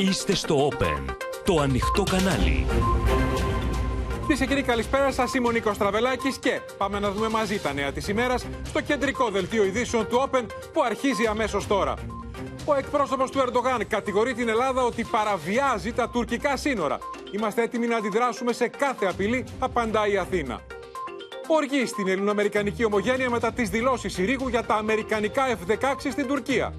[0.00, 2.66] Είστε στο Open, το ανοιχτό κανάλι.
[4.20, 5.34] Κυρίες και κύριοι, καλησπέρα σας.
[5.34, 9.30] Είμαι ο Νίκος Τραβελάκης και πάμε να δούμε μαζί τα νέα της ημέρας στο κεντρικό
[9.30, 11.94] δελτίο ειδήσεων του Open που αρχίζει αμέσως τώρα.
[12.64, 16.98] Ο εκπρόσωπος του Ερντογάν κατηγορεί την Ελλάδα ότι παραβιάζει τα τουρκικά σύνορα.
[17.30, 20.60] Είμαστε έτοιμοι να αντιδράσουμε σε κάθε απειλή, απαντάει η Αθήνα.
[21.46, 26.74] Οργή στην ελληνοαμερικανική ομογένεια μετά τις δηλώσεις Συρίγου για τα αμερικανικά F-16 στην Τουρκία.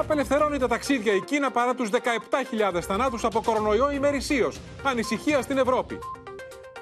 [0.00, 1.90] Απελευθερώνει τα ταξίδια η Κίνα παρά τους
[2.72, 4.58] 17.000 θανάτους από κορονοϊό ημερησίως.
[4.82, 5.98] Ανησυχία στην Ευρώπη.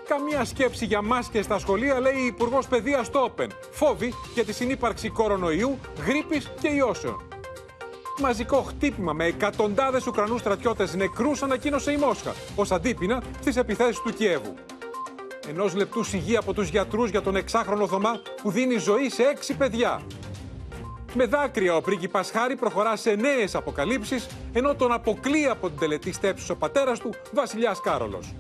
[0.09, 3.47] Καμία σκέψη για μάσκες στα σχολεία, λέει η Υπουργός Παιδείας στο Open.
[3.71, 7.23] Φόβη για τη συνύπαρξη κορονοϊού, γρήπης και ιώσεων.
[8.21, 14.13] Μαζικό χτύπημα με εκατοντάδες Ουκρανούς στρατιώτες νεκρούς ανακοίνωσε η Μόσχα ως αντίπεινα στις επιθέσεις του
[14.13, 14.55] Κιέβου.
[15.49, 19.55] Ενός λεπτού σιγή από τους γιατρούς για τον εξάχρονο Θωμά που δίνει ζωή σε έξι
[19.55, 20.03] παιδιά.
[21.19, 26.13] Με δάκρυα ο πρίγκιπας Χάρη προχωρά σε νέες αποκαλύψεις, ενώ τον αποκλεί από την τελετή
[26.13, 28.35] στέψης ο πατέρας του, Βασιλιάς Κάρολος.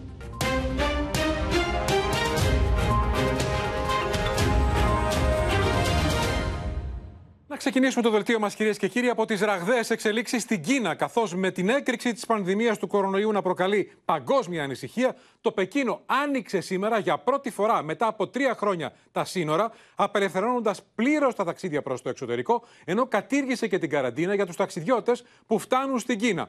[7.56, 10.94] Να ξεκινήσουμε το δελτίο μας, κυρίες και κύριοι, από τις ραγδαίες εξελίξεις στην Κίνα.
[10.94, 16.60] Καθώς με την έκρηξη της πανδημίας του κορονοϊού να προκαλεί παγκόσμια ανησυχία, το Πεκίνο άνοιξε
[16.60, 22.02] σήμερα για πρώτη φορά μετά από τρία χρόνια τα σύνορα, απελευθερώνοντας πλήρως τα ταξίδια προς
[22.02, 26.48] το εξωτερικό, ενώ κατήργησε και την καραντίνα για τους ταξιδιώτες που φτάνουν στην Κίνα.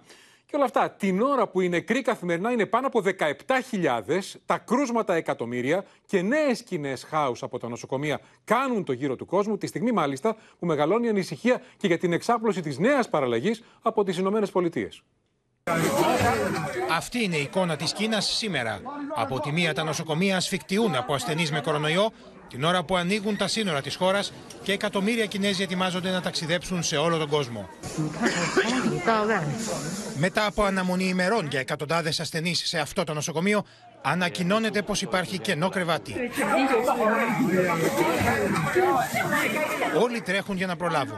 [0.49, 4.01] Και όλα αυτά την ώρα που οι νεκροί καθημερινά είναι πάνω από 17.000,
[4.45, 9.57] τα κρούσματα εκατομμύρια και νέες σκηνές χάους από τα νοσοκομεία κάνουν το γύρο του κόσμου,
[9.57, 14.03] τη στιγμή μάλιστα που μεγαλώνει η ανησυχία και για την εξάπλωση της νέας παραλλαγής από
[14.03, 15.01] τις Ηνωμένες Πολιτείες.
[16.91, 18.81] Αυτή είναι η εικόνα της Κίνας σήμερα.
[19.15, 22.11] Από τη μία τα νοσοκομεία ασφικτιούν από ασθενείς με κορονοϊό,
[22.49, 26.97] την ώρα που ανοίγουν τα σύνορα της χώρας και εκατομμύρια Κινέζοι ετοιμάζονται να ταξιδέψουν σε
[26.97, 27.69] όλο τον κόσμο.
[30.17, 33.65] Μετά από αναμονή ημερών για εκατοντάδες ασθενείς σε αυτό το νοσοκομείο,
[34.01, 36.15] ανακοινώνεται πως υπάρχει κενό κρεβάτι.
[40.01, 41.17] Όλοι τρέχουν για να προλάβουν.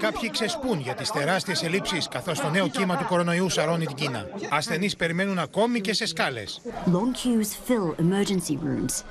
[0.00, 4.26] Κάποιοι ξεσπούν για τις τεράστιες ελλείψεις καθώς το νέο κύμα του κορονοϊού σαρώνει την Κίνα.
[4.50, 6.60] Ασθενείς περιμένουν ακόμη και σε σκάλες.
[6.86, 9.04] Long queues fill emergency rooms.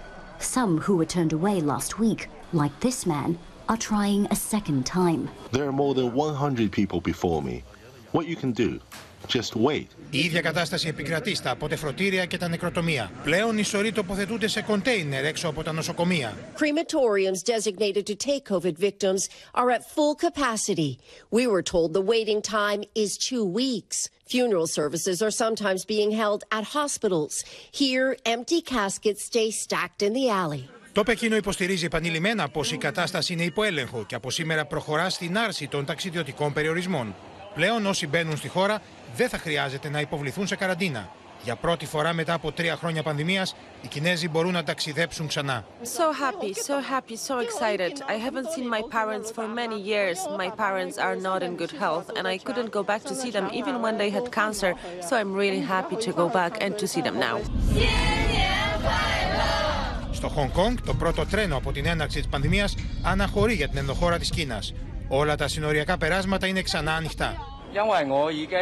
[0.56, 2.22] Some who were turned away last week,
[2.62, 3.30] like this man,
[3.72, 5.22] are trying a second time.
[5.52, 7.64] There are more than 100 people before me.
[8.16, 8.80] What you can do,
[9.26, 9.88] just wait.
[10.10, 13.12] Η ίδια κατάσταση επικρατεί στα αποτεφρωτήρια και τα νεκροτομεία.
[13.24, 16.38] Πλέον οι σωροί τοποθετούνται σε κοντέινερ έξω από τα νοσοκομεία.
[16.56, 19.22] Crematoriums designated to take COVID victims
[19.54, 20.92] are at full capacity.
[21.32, 23.98] We were told the waiting time is two weeks.
[24.34, 27.34] Funeral services are sometimes being held at hospitals.
[27.82, 30.70] Here, empty caskets stay stacked in the alley.
[30.96, 35.38] Το Πεκίνο υποστηρίζει επανειλημμένα πως η κατάσταση είναι υπό έλεγχο και από σήμερα προχωρά στην
[35.38, 37.16] άρση των ταξιδιωτικών περιορισμών.
[37.56, 38.82] Πλέον όσοι μπαίνουν στη χώρα
[39.16, 41.10] δεν θα χρειάζεται να υποβληθούν σε καραντίνα.
[41.44, 45.66] Για πρώτη φορά μετά από τρία χρόνια πανδημίας, οι Κινέζοι μπορούν να ταξιδέψουν ξανά.
[45.84, 47.94] So happy, so happy, so excited.
[48.14, 50.18] I haven't seen my parents for many years.
[50.44, 53.48] My parents are not in good health and I couldn't go back to see them
[53.60, 54.72] even when they had cancer.
[55.08, 57.38] So I'm really happy to go back and to see them now.
[60.12, 64.18] Στο Χονγκ Κονγκ, το πρώτο τρένο από την έναρξη της πανδημίας αναχωρεί για την ενδοχώρα
[64.18, 64.74] της Κίνας.
[65.09, 67.35] Όλα τα συνοριακά περάσματα είναι ξανά ανοιχτά.
[67.73, 68.59] 因为我已经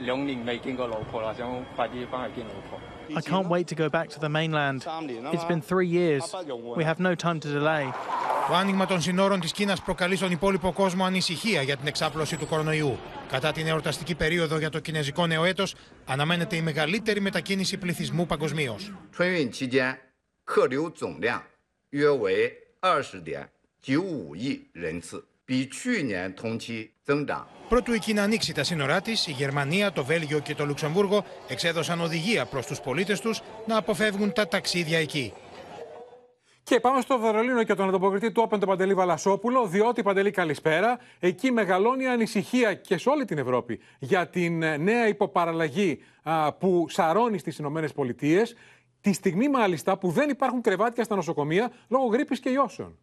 [0.00, 2.78] 两年未见过老婆啦，想快啲翻去见老婆。
[3.16, 4.78] I can't wait to go back to the mainland.
[5.34, 6.24] It's been three years.
[6.76, 7.84] We have no time to delay.
[8.48, 12.46] Το άνοιγμα των συνόρων της Κίνας προκαλεί στον υπόλοιπο κόσμο ανησυχία για την εξάπλωση του
[12.46, 12.98] κορονοϊού.
[13.28, 15.74] Κατά την εορταστική περίοδο για το κινέζικο νέο έτος,
[16.06, 18.76] αναμένεται η μεγαλύτερη μετακίνηση πληθυσμού παγκοσμίω.
[19.16, 19.98] 春运期间，
[20.44, 21.42] 客流总量
[21.90, 23.48] 约为二十点
[23.80, 31.24] 九五亿人次， 比去年同期增长 Πρώτου η Κίνα ανοίξει τα σύνορά τη, η Γερμανία, το Βέλγιο και το Λουξεμβούργο
[31.48, 33.34] εξέδωσαν οδηγία προ του πολίτε του
[33.66, 35.32] να αποφεύγουν τα ταξίδια εκεί.
[36.62, 40.98] Και πάμε στο Βερολίνο και τον ανταποκριτή του Open, τον Παντελή Βαλασόπουλο, διότι Παντελή καλησπέρα.
[41.18, 46.52] Εκεί μεγαλώνει η ανησυχία και σε όλη την Ευρώπη για την ε, νέα υποπαραλλαγή α,
[46.52, 48.42] που σαρώνει στι Ηνωμένε Πολιτείε.
[49.00, 52.98] Τη στιγμή μάλιστα που δεν υπάρχουν κρεβάτια στα νοσοκομεία λόγω γρήπης και ιώσεων.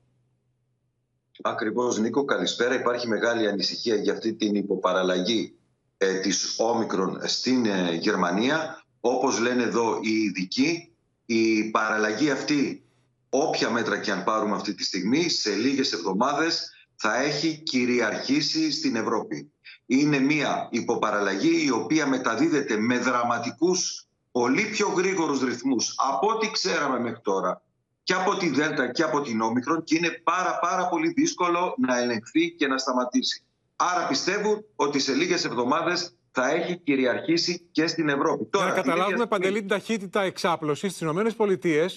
[1.43, 2.75] Ακριβώς Νίκο, καλησπέρα.
[2.75, 5.55] Υπάρχει μεγάλη ανησυχία για αυτή την υποπαραλλαγή
[5.99, 8.85] ε, της Όμικρον στην ε, Γερμανία.
[9.01, 10.93] Όπως λένε εδώ οι ειδικοί,
[11.27, 12.85] η παραλλαγή αυτή,
[13.31, 18.97] όποια μέτρα και αν πάρουμε αυτή τη στιγμή, σε λίγες εβδομάδες θα έχει κυριαρχήσει στην
[18.97, 19.53] Ευρώπη.
[19.87, 27.01] Είναι μια υποπαραλλαγή η οποία μεταδίδεται με δραματικούς, πολύ πιο γρήγορους ρυθμούς από ό,τι ξέραμε
[27.01, 27.66] μέχρι τώρα
[28.07, 31.99] και από τη Δέλτα και από την Όμικρον και είναι πάρα πάρα πολύ δύσκολο να
[31.99, 33.43] ελεγχθεί και να σταματήσει.
[33.77, 38.49] Άρα πιστεύουν ότι σε λίγες εβδομάδες θα έχει κυριαρχήσει και στην Ευρώπη.
[38.55, 41.09] Για να καταλάβουμε, Παντελή, την ταχύτητα εξάπλωσης στις
[41.51, 41.91] ΗΠΑ,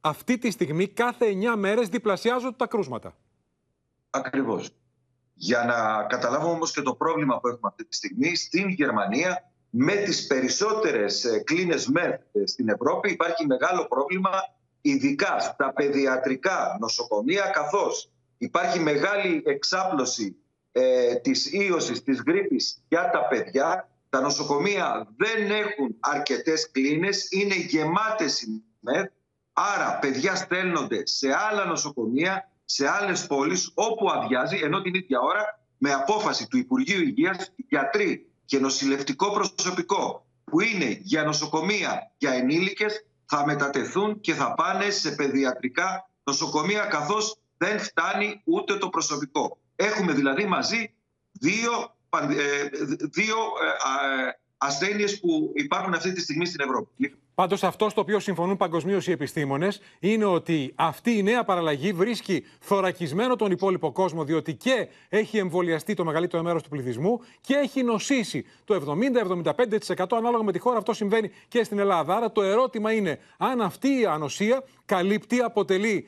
[0.00, 3.16] αυτή τη στιγμή κάθε 9 μέρες διπλασιάζονται τα κρούσματα.
[4.10, 4.70] Ακριβώς.
[5.34, 9.92] Για να καταλάβουμε όμως και το πρόβλημα που έχουμε αυτή τη στιγμή, στην Γερμανία με
[9.92, 14.30] τις περισσότερες ε, κλίνες ΜΕΘ ε, στην Ευρώπη υπάρχει μεγάλο πρόβλημα
[14.86, 20.36] ειδικά στα παιδιατρικά νοσοκομεία καθώς υπάρχει μεγάλη εξάπλωση
[20.72, 23.88] ε, της ίωσης, της γρήπης για τα παιδιά.
[24.08, 29.06] Τα νοσοκομεία δεν έχουν αρκετές κλίνες, είναι γεμάτες οι ΜΕΘ,
[29.52, 35.60] άρα παιδιά στέλνονται σε άλλα νοσοκομεία, σε άλλες πόλεις όπου αδειάζει, ενώ την ίδια ώρα
[35.78, 43.06] με απόφαση του Υπουργείου Υγείας γιατροί και νοσηλευτικό προσωπικό που είναι για νοσοκομεία για ενήλικες
[43.26, 49.58] θα μετατεθούν και θα πάνε σε παιδιατρικά νοσοκομεία καθώς δεν φτάνει ούτε το προσωπικό.
[49.76, 50.94] Έχουμε δηλαδή μαζί
[51.32, 52.68] δύο, ε,
[53.10, 57.18] δύο ε, ασθένειες που υπάρχουν αυτή τη στιγμή στην Ευρώπη.
[57.34, 62.44] Πάντως, αυτό στο οποίο συμφωνούν παγκοσμίως οι επιστήμονες είναι ότι αυτή η νέα παραλλαγή βρίσκει
[62.60, 67.82] θωρακισμένο τον υπόλοιπο κόσμο, διότι και έχει εμβολιαστεί το μεγαλύτερο μέρος του πληθυσμού και έχει
[67.82, 68.96] νοσήσει το
[69.96, 70.78] 70-75% ανάλογα με τη χώρα.
[70.78, 72.16] Αυτό συμβαίνει και στην Ελλάδα.
[72.16, 76.06] Άρα το ερώτημα είναι αν αυτή η ανοσία καλύπτει, αποτελεί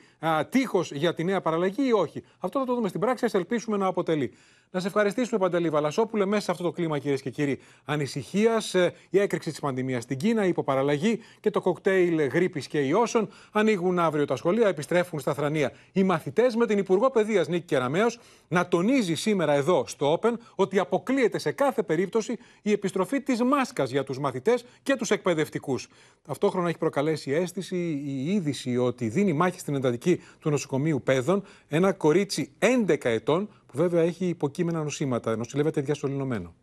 [0.49, 2.23] τείχος για τη νέα παραλλαγή ή όχι.
[2.39, 3.25] Αυτό θα το δούμε στην πράξη.
[3.25, 4.33] Α ελπίσουμε να αποτελεί.
[4.71, 8.93] Να σε ευχαριστήσουμε, Παντελή Βαλασόπουλε, μέσα σε αυτό το κλίμα, κυρίες και κύριοι, ανησυχίας, ε,
[9.09, 13.29] η έκρηξη της πανδημίας στην Κίνα, η υποπαραλλαγή και το κοκτέιλ γρήπης και ιώσεων.
[13.51, 18.07] Ανοίγουν αύριο τα σχολεία, επιστρέφουν στα θρανία οι μαθητές, με την Υπουργό Παιδείας Νίκη Κεραμέο
[18.47, 23.91] να τονίζει σήμερα εδώ στο Open ότι αποκλείεται σε κάθε περίπτωση η επιστροφή της μάσκας
[23.91, 25.87] για τους μαθητές και τους εκπαιδευτικούς.
[26.25, 31.93] Ταυτόχρονα έχει προκαλέσει αίσθηση η είδηση ότι δίνει μάχη στην εντατική του νοσοκομείου Πέδων ένα
[31.93, 36.53] κορίτσι 11 ετών που βέβαια έχει υποκείμενα νοσήματα, νοσηλεύεται διασωληνωμένο.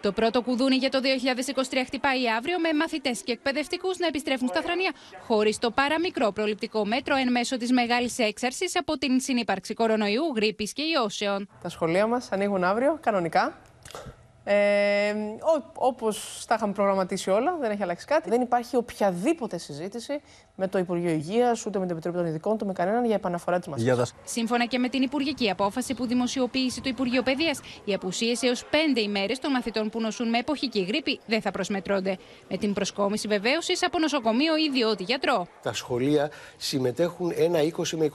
[0.00, 1.00] Το πρώτο κουδούνι για το
[1.70, 4.92] 2023 χτυπάει αύριο με μαθητές και εκπαιδευτικούς να επιστρέφουν στα θρανία
[5.26, 10.72] χωρίς το παραμικρό προληπτικό μέτρο εν μέσω της μεγάλης έξαρσης από την συνύπαρξη κορονοϊού, γρήπης
[10.72, 11.48] και ιώσεων.
[11.62, 13.60] Τα σχολεία μας ανοίγουν αύριο κανονικά.
[14.44, 15.14] Ε,
[15.74, 18.28] Όπως τα είχαμε προγραμματίσει όλα, δεν έχει αλλάξει κάτι.
[18.30, 20.20] Δεν υπάρχει οποιαδήποτε συζήτηση
[20.60, 23.58] με το Υπουργείο Υγείας, ούτε με την Επιτροπή των Ειδικών, ούτε με κανέναν για επαναφορά
[23.58, 24.02] της μασχάλη.
[24.24, 29.00] Σύμφωνα και με την Υπουργική απόφαση που δημοσιοποίησε το Υπουργείο Παιδείας, οι απουσίε έως πέντε
[29.00, 32.18] ημέρες των μαθητών που νοσούν με εποχική γρήπη δεν θα προσμετρώνται.
[32.48, 35.46] Με την προσκόμιση βεβαίωσης από νοσοκομείο ή ιδιώτη γιατρό.
[35.62, 38.10] Τα σχολεία συμμετέχουν ένα 20 με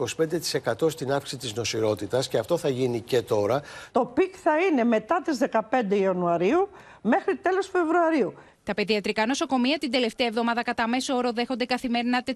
[0.83, 3.61] 25% στην αύξηση της νοσηρότητας και αυτό θα γίνει και τώρα.
[3.91, 6.69] Το peak θα είναι μετά τις 15 Ιανουαρίου
[7.01, 8.33] μέχρι τέλος Φεβρουαρίου.
[8.65, 12.33] Τα παιδιατρικά νοσοκομεία την τελευταία εβδομάδα κατά μέσο όρο δέχονται καθημερινά 400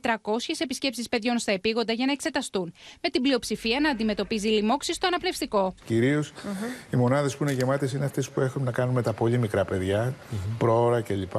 [0.58, 2.74] επισκέψεις παιδιών στα επείγοντα για να εξεταστούν.
[3.02, 5.76] Με την πλειοψηφία να αντιμετωπίζει λοιμώξεις στο αναπνευστικό.
[5.86, 6.34] Κυρίως
[6.94, 9.66] οι μονάδες που είναι γεμάτες είναι αυτές που έχουν να κάνουν με τα πολύ μικρά
[9.66, 10.16] παιδιά,
[10.58, 11.34] προώρα κλπ.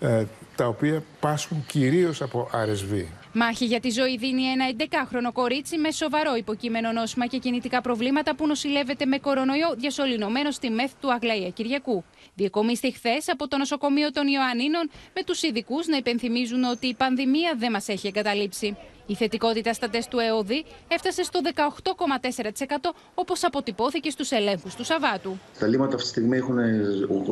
[0.00, 0.24] Ε,
[0.56, 3.04] τα οποία πάσχουν κυρίως από RSV.
[3.32, 8.34] Μάχη για τη ζωή δίνει ένα 11χρονο κορίτσι με σοβαρό υποκείμενο νόσημα και κινητικά προβλήματα
[8.34, 12.04] που νοσηλεύεται με κορονοϊό διασωληνωμένο στη ΜΕΘ του Αγλαΐα Κυριακού.
[12.34, 17.54] Διεκομίστη χθες από το νοσοκομείο των Ιωαννίνων με τους ειδικούς να υπενθυμίζουν ότι η πανδημία
[17.58, 18.76] δεν μας έχει εγκαταλείψει.
[19.10, 25.38] Η θετικότητα στα τεστ του ΕΟΔΗ έφτασε στο 18,4% όπως αποτυπώθηκε στους ελέγχους του Σαββάτου.
[25.58, 26.58] Τα λίμματα αυτή τη στιγμή έχουν.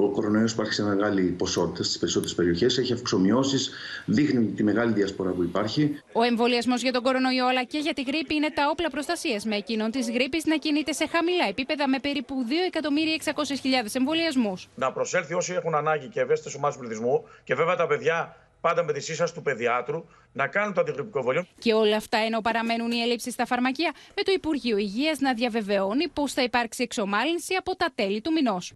[0.04, 2.78] Ο κορονοϊός υπάρχει σε μεγάλη ποσότητα στις περισσότερες περιοχές.
[2.78, 3.70] Έχει αυξομοιώσεις,
[4.04, 6.00] δείχνει τη μεγάλη διασπορά που υπάρχει.
[6.12, 9.56] Ο εμβολιασμός για τον κορονοϊό αλλά και για τη γρήπη είναι τα όπλα προστασίας, με
[9.56, 14.68] εκείνον της γρήπης να κινείται σε χαμηλά επίπεδα με περίπου 2.600.000 εμβολιασμούς.
[14.74, 18.92] Να προσέλθει όσοι έχουν ανάγκη και ευαίσθητες ομάδες πληθυσμού και βέβαια τα παιδιά πάντα με
[18.92, 21.46] τη σύσταση του παιδιάτρου, να κάνουν το αντιγρυπικό εμβόλιο.
[21.58, 26.08] Και όλα αυτά ενώ παραμένουν οι ελλείψεις στα φαρμακεία, με το Υπουργείο Υγείας να διαβεβαιώνει
[26.08, 28.72] πως θα υπάρξει εξομάλυνση από τα τέλη του μηνός.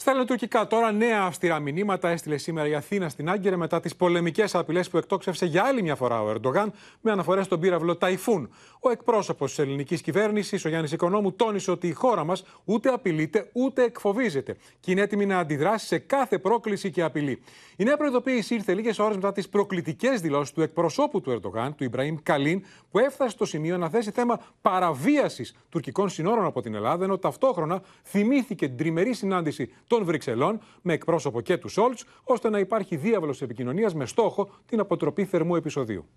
[0.00, 4.54] Στα ελληνοτουρκικά τώρα νέα αυστηρά μηνύματα έστειλε σήμερα η Αθήνα στην Άγκυρα μετά τις πολεμικές
[4.54, 8.50] απειλές που εκτόξευσε για άλλη μια φορά ο Ερντογάν με αναφορές στον πύραυλο Ταϊφούν.
[8.80, 13.50] Ο εκπρόσωπος της ελληνικής κυβέρνησης, ο Γιάννης Οικονόμου, τόνισε ότι η χώρα μας ούτε απειλείται
[13.52, 17.42] ούτε εκφοβίζεται και είναι έτοιμη να αντιδράσει σε κάθε πρόκληση και απειλή.
[17.76, 21.84] Η νέα προειδοποίηση ήρθε λίγες ώρες μετά τις προκλητικές δηλώσεις του εκπροσώπου του Ερντογάν, του
[21.84, 27.04] Ιμπραήμ Καλίν, που έφτασε στο σημείο να θέσει θέμα παραβίασης τουρκικών συνόρων από την Ελλάδα,
[27.04, 32.58] ενώ ταυτόχρονα θυμήθηκε την τριμερή συνάντηση των Βρυξελών με εκπρόσωπο και του Σόλτς, ώστε να
[32.58, 36.08] υπάρχει διάβολος επικοινωνίας με στόχο την αποτροπή θερμού επεισοδίου.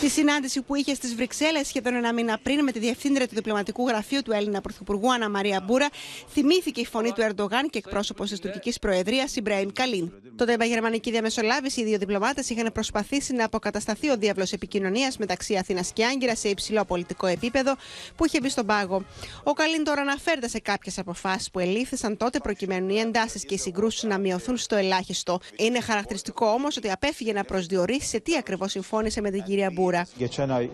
[0.00, 3.88] Τη συνάντηση που είχε στις Βρυξέλλες σχεδόν ένα μήνα πριν με τη διευθύντρια του διπλωματικού
[3.88, 5.88] γραφείου του Έλληνα Πρωθυπουργού Αννα Μαρία Μπούρα,
[6.32, 10.12] θυμήθηκε η φωνή του Ερντογάν και εκπρόσωπος της τουρκικής Προεδρίας Ιμπραήμ Καλίν.
[10.36, 15.56] Τότε με γερμανική διαμεσολάβηση, οι δύο διπλωμάτες είχαν προσπαθήσει να αποκατασταθεί ο διάβλος επικοινωνίας μεταξύ
[15.56, 17.76] Αθήνας και Άγκυρα σε υψηλό πολιτικό επίπεδο
[18.16, 19.04] που είχε μπει στον πάγο.
[19.42, 23.58] Ο Καλίν τώρα αναφέρεται σε κάποιες αποφάσεις που ελήφθησαν τότε προκειμένου οι εντάσεις και οι
[23.58, 25.40] συγκρούσεις να μειωθούν στο ελάχιστο.
[25.56, 29.89] Είναι χαρακτηριστικό όμως ότι απέφυγε να προσδιορίσει σε τι ακριβώς συμφώνησε με την κυρία Μπούρα.
[30.18, 30.70] Geçen ay e,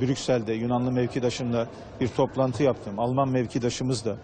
[0.00, 1.68] Brüksel'de Yunanlı mevkidaşımla
[2.00, 2.98] bir toplantı yaptım.
[2.98, 4.16] Alman mevkidaşımız da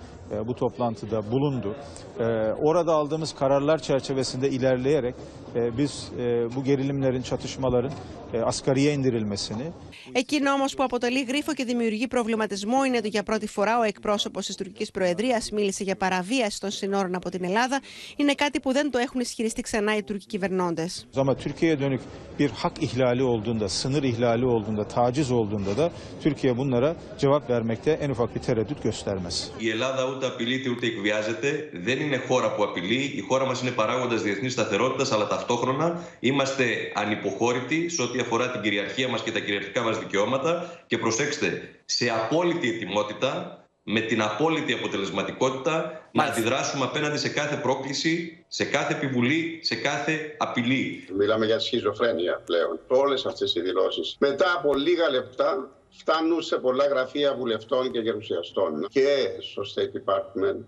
[0.48, 1.76] bu toplantıda bulundu.
[2.20, 2.24] E,
[2.62, 5.16] orada aldığımız kararlar çerçevesinde ilerleyerek
[5.56, 7.92] e, biz e, bu gerilimlerin, çatışmaların
[8.34, 9.72] e, asgariye indirilmesini
[10.12, 14.40] Εκείνο όμω που αποτελεί γρίφο και δημιουργεί προβληματισμό είναι ότι για πρώτη φορά ο εκπρόσωπο
[14.40, 17.82] τη τουρκική Προεδρία μίλησε για παραβίαση των συνόρων από την Ελλάδα.
[18.16, 20.90] Είναι κάτι που δεν το έχουν ισχυριστεί ξανά οι Τούρκοι κυβερνώντε.
[21.16, 22.02] Ama Türkiye'ye dönük
[22.40, 25.92] bir hak ihlali olduğunda, sınır ihlali olduğunda, taciz olduğunda da
[26.22, 29.52] Türkiye bunlara cevap vermekte en ufak bir tereddüt göstermez.
[29.60, 31.71] Η Ελλάδα ούτε απειλείται ούτε εκβιάζεται.
[31.73, 33.13] Δεν είναι χώρα που απειλεί.
[33.17, 38.61] Η χώρα μας είναι παράγοντας διεθνής σταθερότητας, αλλά ταυτόχρονα είμαστε ανυποχώρητοι σε ό,τι αφορά την
[38.61, 40.83] κυριαρχία μας και τα κυριαρχικά μας δικαιώματα.
[40.87, 48.45] Και προσέξτε, σε απόλυτη ετοιμότητα, με την απόλυτη αποτελεσματικότητα, να αντιδράσουμε απέναντι σε κάθε πρόκληση,
[48.49, 51.09] σε κάθε επιβουλή, σε κάθε απειλή.
[51.19, 52.81] Μιλάμε για σχιζοφρένεια πλέον.
[52.87, 54.17] Όλες αυτές οι δηλώσεις.
[54.19, 60.65] Μετά από λίγα λεπτά φτάνουν σε πολλά γραφεία βουλευτών και γερουσιαστών και στο State Department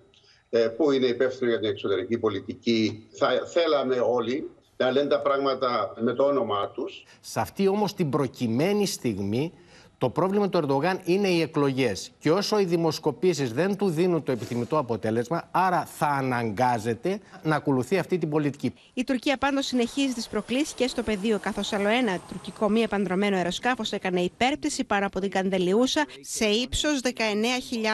[0.50, 3.06] ε, που είναι υπεύθυνο για την εξωτερική πολιτική.
[3.10, 7.04] Θα θέλαμε όλοι να λένε τα πράγματα με το όνομά τους.
[7.20, 9.52] Σε αυτή όμως την προκειμένη στιγμή
[10.00, 12.10] το πρόβλημα του Ερντογάν είναι οι εκλογές.
[12.18, 17.98] Και όσο οι δημοσκοπήσεις δεν του δίνουν το επιθυμητό αποτέλεσμα, άρα θα αναγκάζεται να ακολουθεί
[17.98, 18.74] αυτή την πολιτική.
[18.94, 23.36] Η Τουρκία πάντως συνεχίζει τις προκλήσεις και στο πεδίο, καθώς άλλο ένα τουρκικό μη επανδρομένο
[23.36, 27.00] αεροσκάφος έκανε υπέρπτυση πάνω από την Καντελιούσα σε ύψος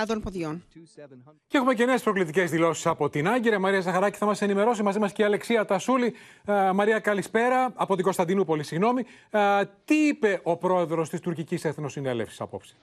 [0.07, 0.65] 19.000 ποδιών.
[1.49, 3.59] Και έχουμε και νέες προκλητικές δηλώσεις από την Άγκυρα.
[3.59, 6.15] Μαρία Ζαχαράκη θα μας ενημερώσει μαζί μας και η Αλεξία Τασούλη.
[6.45, 9.05] Ε, Μαρία, καλησπέρα από την Κωνσταντινούπολη, συγγνώμη.
[9.31, 9.41] Ε,
[9.85, 11.65] τι είπε ο πρόεδρος της τουρκικής
[11.97, 12.75] Εθνοσυνέλευση απόψε.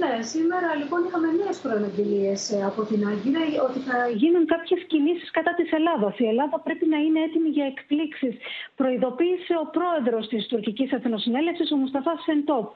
[0.00, 5.52] Ναι, σήμερα λοιπόν είχαμε νέες προαναγγελίες από την Άγκυρα ότι θα γίνουν κάποιες κινήσεις κατά
[5.58, 6.18] της Ελλάδας.
[6.18, 8.34] Η Ελλάδα πρέπει να είναι έτοιμη για εκπλήξεις.
[8.80, 12.66] Προειδοποίησε ο πρόεδρος της τουρκικής Εθνοσυνέλευσης, ο Μουσταφά Σεντόπ.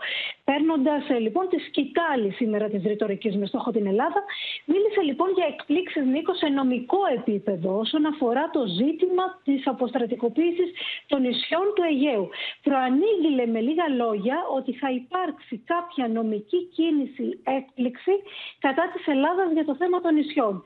[0.49, 4.21] Παίρνοντας λοιπόν τη σκητάλη σήμερα της ρητορικής με στόχο την Ελλάδα,
[4.65, 10.71] μίλησε λοιπόν για εκπλήξεις Νίκος σε νομικό επίπεδο όσον αφορά το ζήτημα της αποστρατικοποίησης
[11.11, 12.29] των νησιών του Αιγαίου.
[12.67, 17.09] Προανήγγειλε με λίγα λόγια ότι θα υπάρξει κάποια νομική κίνηση
[17.57, 18.15] έκπληξη
[18.59, 20.63] κατά της Ελλάδας για το θέμα των νησιών.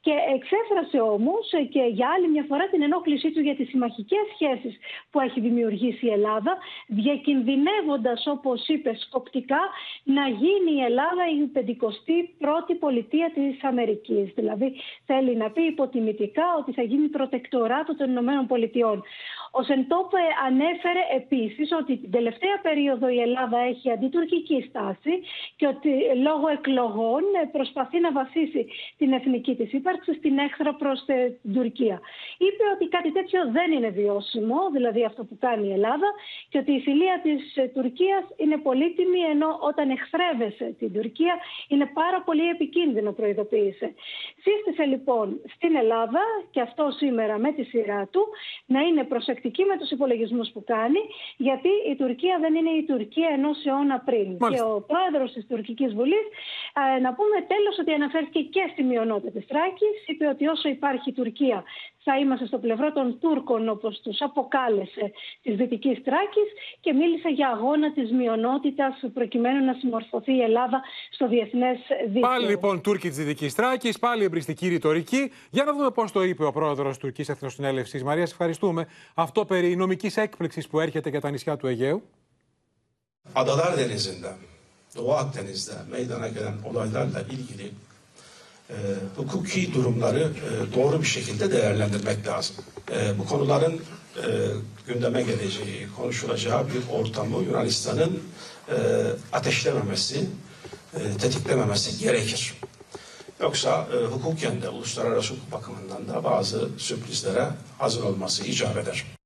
[0.00, 4.78] Και εξέφρασε όμως και για άλλη μια φορά την ενόχλησή του για τις συμμαχικές σχέσεις
[5.10, 9.60] που έχει δημιουργήσει η Ελλάδα, διακινδυνεύοντας όπως είπες σκοπτικά
[10.04, 14.32] να γίνει η Ελλάδα η 51η πολιτεία της Αμερικής.
[14.34, 14.76] Δηλαδή
[15.06, 19.02] θέλει να πει υποτιμητικά ότι θα γίνει προτεκτοράτο των Ηνωμένων Πολιτειών.
[19.50, 20.12] Ο Σεντόπ
[20.46, 25.12] ανέφερε επίσης ότι την τελευταία περίοδο η Ελλάδα έχει αντιτουρκική στάση
[25.56, 25.90] και ότι
[26.26, 28.66] λόγω εκλογών προσπαθεί να βασίσει
[28.98, 31.04] την εθνική της ύπαρξη στην έχθρα προς
[31.42, 32.00] την Τουρκία.
[32.38, 36.08] Είπε ότι κάτι τέτοιο δεν είναι βιώσιμο, δηλαδή αυτό που κάνει η Ελλάδα
[36.48, 37.42] και ότι η φιλία της
[37.74, 41.34] Τουρκίας είναι πολύτιμη ενώ όταν εχθρεύεσαι την Τουρκία
[41.68, 43.94] είναι πάρα πολύ επικίνδυνο προειδοποίησε.
[44.44, 48.22] Σύστησε λοιπόν στην Ελλάδα και αυτό σήμερα με τη σειρά του
[48.66, 49.04] να είναι
[49.38, 51.02] προσεκτική με τους υπολογισμούς που κάνει
[51.36, 54.28] γιατί η Τουρκία δεν είναι η Τουρκία ενός αιώνα πριν.
[54.38, 54.64] Μάλιστα.
[54.64, 56.26] Και ο πρόεδρος της Τουρκικής Βουλής
[56.96, 59.96] ε, να πούμε τέλος ότι αναφέρθηκε και στη μειονότητα της Τράκης.
[60.06, 61.58] Είπε ότι όσο υπάρχει η Τουρκία
[62.08, 65.04] θα είμαστε στο πλευρό των Τούρκων όπως τους αποκάλεσε
[65.42, 66.48] της Δυτικής Τράκης
[66.80, 72.20] και μίλησε για αγώνα της μειονότητας προκειμένου να συμμορφωθεί η Ελλάδα στο διεθνές δίκαιο.
[72.20, 75.32] Πάλι λοιπόν Τούρκοι της Δυτικής Τράκης, πάλι εμπριστική ρητορική.
[75.50, 78.04] Για να δούμε πώς το είπε ο πρόεδρος τη Τουρκική Εθνοσυνέλευση.
[78.04, 78.86] Μαρία, σε ευχαριστούμε.
[79.14, 82.02] Αυτό περί νομικής έκπληξης που έρχεται για τα νησιά του Αιγαίου.
[83.40, 84.32] Adalar Denizi'nde,
[84.94, 87.66] Doğu Akdeniz'de meydana gelen olaylarla ilgili
[88.70, 88.74] e,
[89.16, 92.56] hukuki durumları e, doğru bir şekilde değerlendirmek lazım.
[92.90, 93.80] E, bu konuların
[94.16, 94.26] e,
[94.86, 98.22] gündeme geleceği, konuşulacağı bir ortamı Yunanistan'ın
[98.68, 98.76] e,
[99.32, 100.26] ateşlememesi,
[100.94, 102.54] e, tetiklememesi gerekir.
[103.40, 107.48] Yoksa e, hukuken de uluslararası hukuk bakımından da bazı sürprizlere
[107.78, 109.17] hazır olması icap eder.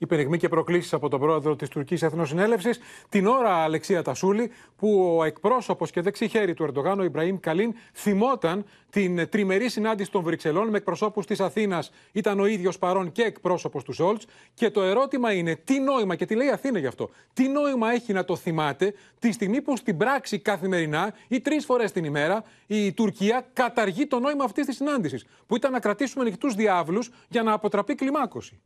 [0.00, 2.78] Υπενιγμοί και προκλήσεις από τον πρόεδρο της Τουρκική Εθνοσυνέλευσης,
[3.08, 7.74] την ώρα Αλεξία Τασούλη, που ο εκπρόσωπος και δεξί χέρι του Ερντογάν, ο Ιμπραήμ Καλίν,
[7.92, 11.90] θυμόταν την τριμερή συνάντηση των Βρυξελών με εκπροσώπους της Αθήνας.
[12.12, 14.26] Ήταν ο ίδιος παρόν και εκπρόσωπος του Σόλτς.
[14.54, 17.92] Και το ερώτημα είναι τι νόημα, και τι λέει η Αθήνα γι' αυτό, τι νόημα
[17.92, 22.44] έχει να το θυμάται τη στιγμή που στην πράξη καθημερινά ή τρεις φορές την ημέρα
[22.66, 27.42] η Τουρκία καταργεί το νόημα αυτής της συνάντησης, που ήταν να κρατήσουμε ανοιχτούς διάβλους για
[27.42, 28.60] να αποτραπεί κλιμάκωση.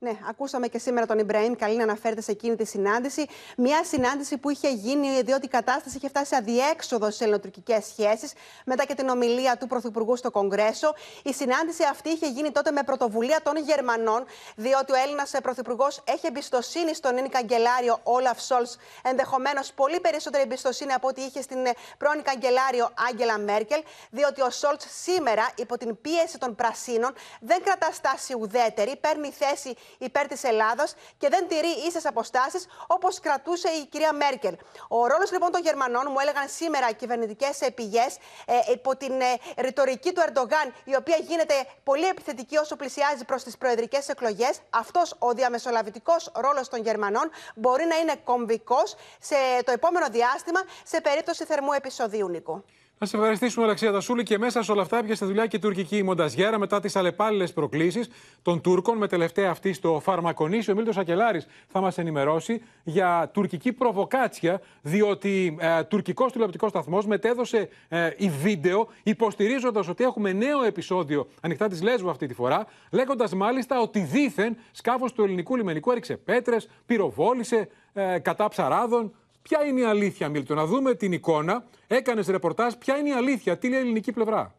[0.00, 3.26] Ναι, ακούσαμε και σήμερα τον Ιμπραήμ Καλίν να αναφέρεται σε εκείνη τη συνάντηση.
[3.56, 8.32] Μια συνάντηση που είχε γίνει διότι η κατάσταση είχε φτάσει σε αδιέξοδο στις ελληνοτουρκικές σχέσεις
[8.64, 10.94] μετά και την ομιλία του Πρωθυπουργού στο Κογκρέσο.
[11.22, 14.24] Η συνάντηση αυτή είχε γίνει τότε με πρωτοβουλία των Γερμανών,
[14.56, 18.68] διότι ο Έλληνας Πρωθυπουργός έχει εμπιστοσύνη στον Έλληνα καγκελάριο Όλαφ Σολτς,
[19.02, 21.58] ενδεχομένως πολύ περισσότερη εμπιστοσύνη από ό,τι είχε στην
[21.98, 27.92] πρώην καγκελάριο Άγγελα Μέρκελ, διότι ο Σολτς σήμερα υπό την πίεση των Πρασίνων δεν κρατά
[27.92, 33.86] στάση ουδέτερη, παίρνει θέση υπέρ της Ελλάδος και δεν τηρεί ίσες αποστάσεις όπως κρατούσε η
[33.86, 34.56] κυρία Μέρκελ.
[34.88, 38.06] Ο ρόλος λοιπόν των Γερμανών, μου έλεγαν σήμερα κυβερνητικές πηγέ,
[38.46, 41.54] ε, υπό την ε, ρητορική του Ερντογάν, η οποία γίνεται
[41.84, 47.84] πολύ επιθετική όσο πλησιάζει προς τις προεδρικές εκλογές, αυτός ο διαμεσολαβητικός ρόλος των Γερμανών μπορεί
[47.84, 52.64] να είναι κομβικός σε το επόμενο διάστημα σε περίπτωση θερμού επεισοδίου, Νίκο.
[53.00, 54.22] Να σε ευχαριστήσουμε, Αλεξία Τασούλη.
[54.22, 58.08] Και μέσα σε όλα αυτά έπιασε δουλειά και η τουρκική μονταζιέρα μετά τις αλλεπάλληλες προκλήσεις
[58.42, 60.72] των Τούρκων, με τελευταία αυτή στο Φαρμακονήσιο.
[60.72, 67.68] Ο Μίλτος Ακελάρης θα μας ενημερώσει για τουρκική προβοκάτσια, διότι ε, τουρκικός τηλεοπτικός σταθμός μετέδωσε
[67.88, 73.34] ε, η βίντεο υποστηρίζοντας ότι έχουμε νέο επεισόδιο ανοιχτά της Λέσβου αυτή τη φορά, λέγοντας
[73.34, 79.12] μάλιστα ότι δήθεν σκάφος του ελληνικού λιμενικού έριξε πέτρες, πυροβόλησε ε, κατά ψαράδων.
[79.48, 81.64] Ποια είναι η αλήθεια, Μίλτο, να δούμε την εικόνα.
[81.86, 84.54] Έκανες ρεπορτάζ, ποια είναι η αλήθεια, τι λέει η ελληνική πλευρά.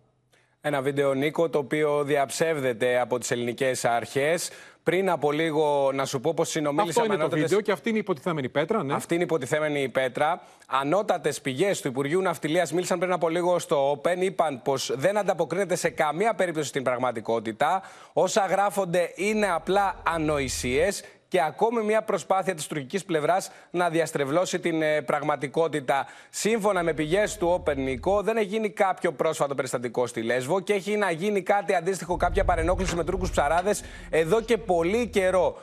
[0.62, 4.50] Ένα βίντεο, Νίκο, το οποίο διαψεύδεται από τις ελληνικές αρχές.
[4.84, 7.98] Πριν από λίγο, να σου πω πως συνομίλησα Αυτό είναι το βίντεο και αυτή είναι
[7.98, 8.84] η υποτιθέμενη πέτρα.
[8.84, 8.94] Ναι.
[8.94, 10.42] Αυτή είναι η υποτιθέμενη πέτρα.
[10.68, 14.18] Ανώτατες πηγές του Υπουργείου Ναυτιλίας μίλησαν πριν από λίγο στο Open.
[14.20, 17.82] Είπαν πως δεν ανταποκρίνεται σε καμία περίπτωση στην πραγματικότητα.
[18.14, 24.82] Όσα γράφονται είναι απλά ανοησίες και ακόμη μια προσπάθεια της τουρκικής πλευράς να διαστρεβλώσει την
[24.82, 26.06] ε, πραγματικότητα.
[26.30, 30.74] Σύμφωνα με πηγές του Open Nico, δεν έχει γίνει κάποιο πρόσφατο περιστατικό στη Λέσβο και
[30.74, 35.58] έχει να γίνει κάτι αντίστοιχο, κάποια παρενόχληση με Τούρκους ψαράδες εδώ και πολύ καιρό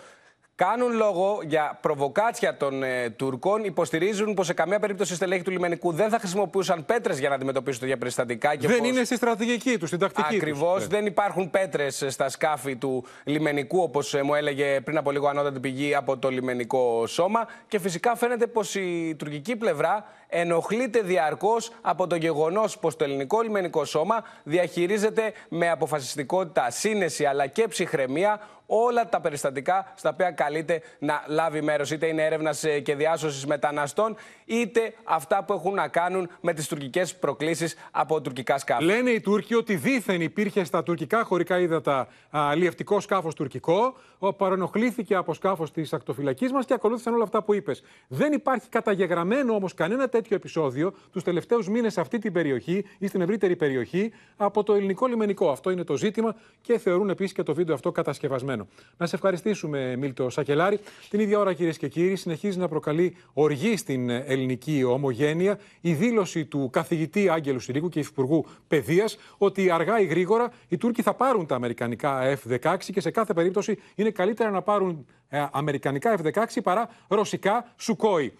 [0.57, 3.65] κάνουν λόγο για προβοκάτσια των ε, Τούρκων.
[3.65, 7.35] Υποστηρίζουν πως σε καμία περίπτωση οι στελέχοι του λιμενικού δεν θα χρησιμοποιούσαν πέτρες για να
[7.35, 8.57] αντιμετωπίσουν τέτοια περιστατικά.
[8.57, 10.37] Και δεν είναι στη στρατηγική τους, στην τακτική τους.
[10.37, 10.87] Ακριβώς.
[10.87, 15.61] Δεν υπάρχουν πέτρες στα σκάφη του λιμενικού, όπως ε, μου έλεγε πριν από λίγο ανώτατη
[15.61, 17.47] πηγή από το λιμενικό σώμα.
[17.69, 23.41] Και φυσικά φαίνεται πως η τουρκική πλευρά ενοχλείται διαρκώς από το γεγονός πως το ελληνικό
[23.41, 30.83] λιμενικό σώμα διαχειρίζεται με αποφασιστικότητα, σύνεση αλλά και ψυχραιμία όλα τα περιστατικά στα οποία καλείται
[30.99, 31.91] να λάβει μέρος.
[31.91, 36.69] Είτε είναι έρευνας ε, και διάσωσης μεταναστών, είτε αυτά που έχουν να κάνουν με τις
[36.69, 38.85] τουρκικές προκλήσεις από τουρκικά σκάφη.
[38.85, 42.09] Λένε οι Τούρκοι ότι δήθεν υπήρχε στα τουρκικά χωρικά ύδατα
[42.55, 43.95] λιευτικό σκάφος τουρκικό,
[44.37, 47.83] παρενοχλήθηκε από σκάφος της ακτοφυλακής μας και ακολούθησαν όλα αυτά που είπες.
[48.09, 53.07] Δεν υπάρχει καταγεγραμμένο όμως κανένα τέτοιο επεισόδιο τους τελευταίους μήνες σε αυτή την περιοχή ή
[53.07, 55.51] στην ευρύτερη περιοχή από το ελληνικό λιμενικό.
[55.51, 58.56] Αυτό είναι το ζήτημα και θεωρούν επίσης και το βίντεο αυτό κατασκευασμένο.
[58.97, 60.81] Να σε ευχαριστήσουμε, Μίλτο Σακελάρη.
[61.09, 66.45] Την ίδια ώρα, κυρίες και κύριοι, συνεχίζει να προκαλεί οργή στην ελληνική ομογένεια η δήλωση
[66.45, 71.47] του καθηγητή Άγγελου Συρίκου και υφυπουργού Παιδείας ότι αργά ή γρήγορα οι Τούρκοι θα πάρουν
[71.47, 76.89] τα αμερικανικά F-16 και σε κάθε περίπτωση είναι καλύτερα να πάρουν ε, αμερικανικά F-16 παρά
[77.09, 78.33] ρωσικά Σουκόι.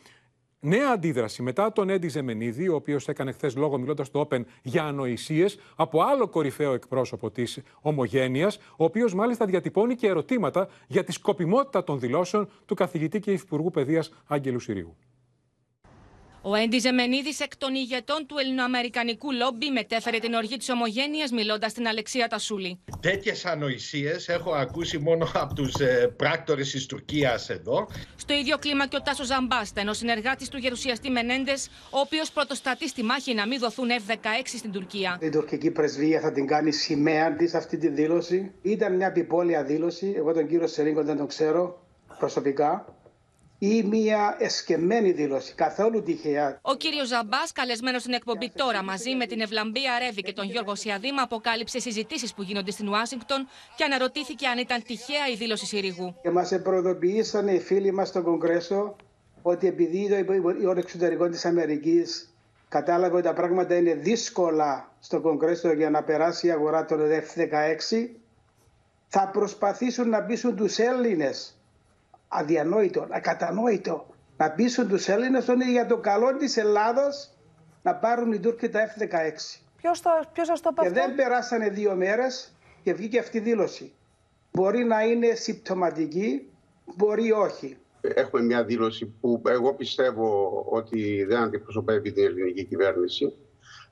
[0.67, 4.85] Νέα αντίδραση μετά τον Έντι Ζεμενίδη, ο οποίος έκανε χθες λόγο μιλώντας στο Open για
[4.85, 11.13] ανοησίες, από άλλο κορυφαίο εκπρόσωπο της Ομογένειας, ο οποίος μάλιστα διατυπώνει και ερωτήματα για τη
[11.13, 14.97] σκοπιμότητα των δηλώσεων του καθηγητή και υφυπουργού παιδείας Άγγελου Συρίγου.
[16.49, 21.71] Ο Έντι Ζεμενίδης, εκ των ηγετών του ελληνοαμερικανικού λόμπι, μετέφερε την οργή της Ομογένειας μιλώντας
[21.71, 22.81] στην Αλεξία Τασούλη.
[23.01, 27.89] Τέτοιες ανοησίες έχω ακούσει μόνο από τους ε, πράκτορες της Τουρκίας εδώ.
[28.17, 32.89] Στο ίδιο κλίμα και ο Τάσος Ζαμπάστα, ενώ συνεργάτης του γερουσιαστή Μενέντες, ο οποίος πρωτοστατεί
[32.89, 35.19] στη μάχη να μην δοθούν F-16 στην Τουρκία.
[35.21, 38.53] Η τουρκική πρεσβεία θα την κάνει σημαία της αυτή τη δήλωση.
[38.63, 40.15] Ήταν μια επιπόλαια δήλωση.
[40.17, 41.87] Εγώ τον κύριο Σερίγκο δεν τον ξέρω
[42.19, 42.97] προσωπικά
[43.59, 46.59] ή μια εσκεμμένη δήλωση, καθόλου τυχαία.
[46.63, 50.75] Ο κύριος Ζαμπάς, καλεσμένος στην εκπομπή τώρα μαζί με την Ευλαμπία Ρεύη και τον Γιώργο
[50.75, 56.15] Σιαδήμα, αποκάλυψε συζητήσεις που γίνονται στην Ουάσιγκτον και αναρωτήθηκε αν ήταν τυχαία η δήλωση Συρίγου.
[56.23, 58.97] Και μας προειδοποιήσαν οι φίλοι μας στο Κογκρέσο
[59.43, 62.35] ότι επειδή το Υπουργείο Εξωτερικών της Αμερικής
[62.69, 68.09] κατάλαβε ότι τα πράγματα είναι δύσκολα στο Κογκρέσο για να περάσει η αγορά των F-16,
[69.09, 71.56] θα προσπαθήσουν να πείσουν τους Έλληνες
[72.29, 77.31] αδιανόητο, ακατανόητο να πείσουν τους Έλληνες ότι για το καλό της Ελλάδος
[77.83, 79.61] να πάρουν οι Τούρκοι τα F-16.
[79.77, 83.37] Ποιος, το, ποιος σας το είπε Και αυτό; δεν περάσανε δύο μέρες και βγήκε αυτή
[83.37, 83.93] η δήλωση.
[84.53, 86.51] Μπορεί να είναι συμπτωματική,
[86.97, 87.77] μπορεί όχι.
[88.01, 93.33] Έχουμε μια δήλωση που εγώ πιστεύω ότι δεν αντιπροσωπεύει την ελληνική κυβέρνηση.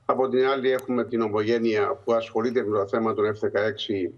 [0.05, 4.11] Από την άλλη έχουμε την ομογένεια που ασχολείται με το θέμα των F-16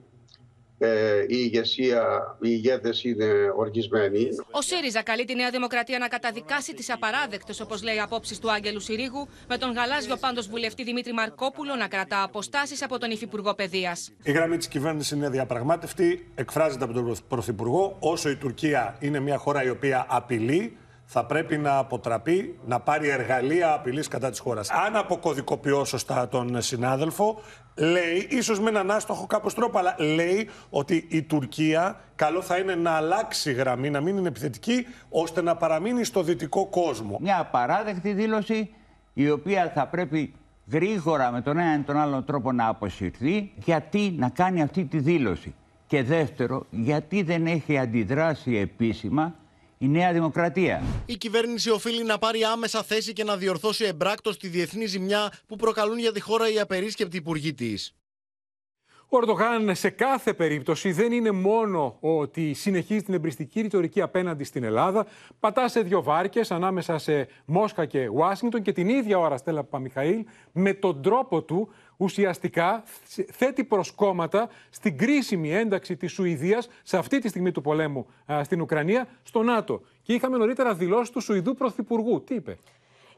[0.78, 2.02] ε, η ηγεσία,
[2.42, 4.28] οι ηγέτες είναι οργισμένοι.
[4.52, 8.80] Ο ΣΥΡΙΖΑ καλεί τη Νέα Δημοκρατία να καταδικάσει τις απαράδεκτες, όπως λέει, απόψεις του Άγγελου
[8.80, 14.12] Συρίγου, με τον γαλάζιο πάντως βουλευτή Δημήτρη Μαρκόπουλο να κρατά αποστάσεις από τον Υφυπουργό Παιδείας.
[14.24, 17.98] Η γραμμή της κυβέρνησης είναι διαπραγμάτευτη, εκφράζεται από τον Πρωθυπουργό.
[18.00, 20.78] Όσο η Τουρκία είναι μια χώρα η οποία απειλεί,
[21.10, 24.70] θα πρέπει να αποτραπεί, να πάρει εργαλεία απειλής κατά της χώρας.
[24.70, 27.42] Αν αποκωδικοποιώ σωστά τον συνάδελφο,
[27.78, 32.76] λέει, ίσως με έναν άστοχο κάπως τρόπο, αλλά λέει ότι η Τουρκία καλό θα είναι
[32.76, 37.18] να αλλάξει γραμμή, να μην είναι επιθετική, ώστε να παραμείνει στο δυτικό κόσμο.
[37.22, 38.70] Μια απαράδεκτη δήλωση
[39.14, 40.34] η οποία θα πρέπει
[40.72, 43.52] γρήγορα με τον ένα ή τον άλλο τρόπο να αποσυρθεί.
[43.56, 45.56] Γιατί να κάνει αυτή τη δήλωση.
[45.88, 49.36] Και δεύτερο, γιατί δεν έχει αντιδράσει επίσημα
[49.78, 50.84] η Νέα Δημοκρατία.
[51.06, 55.56] Η κυβέρνηση οφείλει να πάρει άμεσα θέση και να διορθώσει εμπράκτος τη διεθνή ζημιά που
[55.56, 57.96] προκαλούν για τη χώρα οι απερίσκεπτοι υπουργοί της.
[59.10, 64.64] Ο Ερντογάν σε κάθε περίπτωση δεν είναι μόνο ότι συνεχίζει την εμπριστική ρητορική απέναντι στην
[64.64, 65.06] Ελλάδα,
[65.40, 70.26] πατά σε δύο βάρκες ανάμεσα σε Μόσχα και Ουάσιγκτον και την ίδια ώρα Στέλλα Παμιχαήλ
[70.52, 72.84] με τον τρόπο του ουσιαστικά
[73.32, 78.62] θέτει προσκόμματα στην κρίσιμη ένταξη της Σουηδίας σε αυτή τη στιγμή του πολέμου α, στην
[78.62, 79.82] Ουκρανία στο ΝΑΤΟ.
[80.02, 82.24] Και είχαμε νωρίτερα δηλώσεις του Σουηδού Πρωθυπουργού.
[82.24, 82.58] Τι είπε;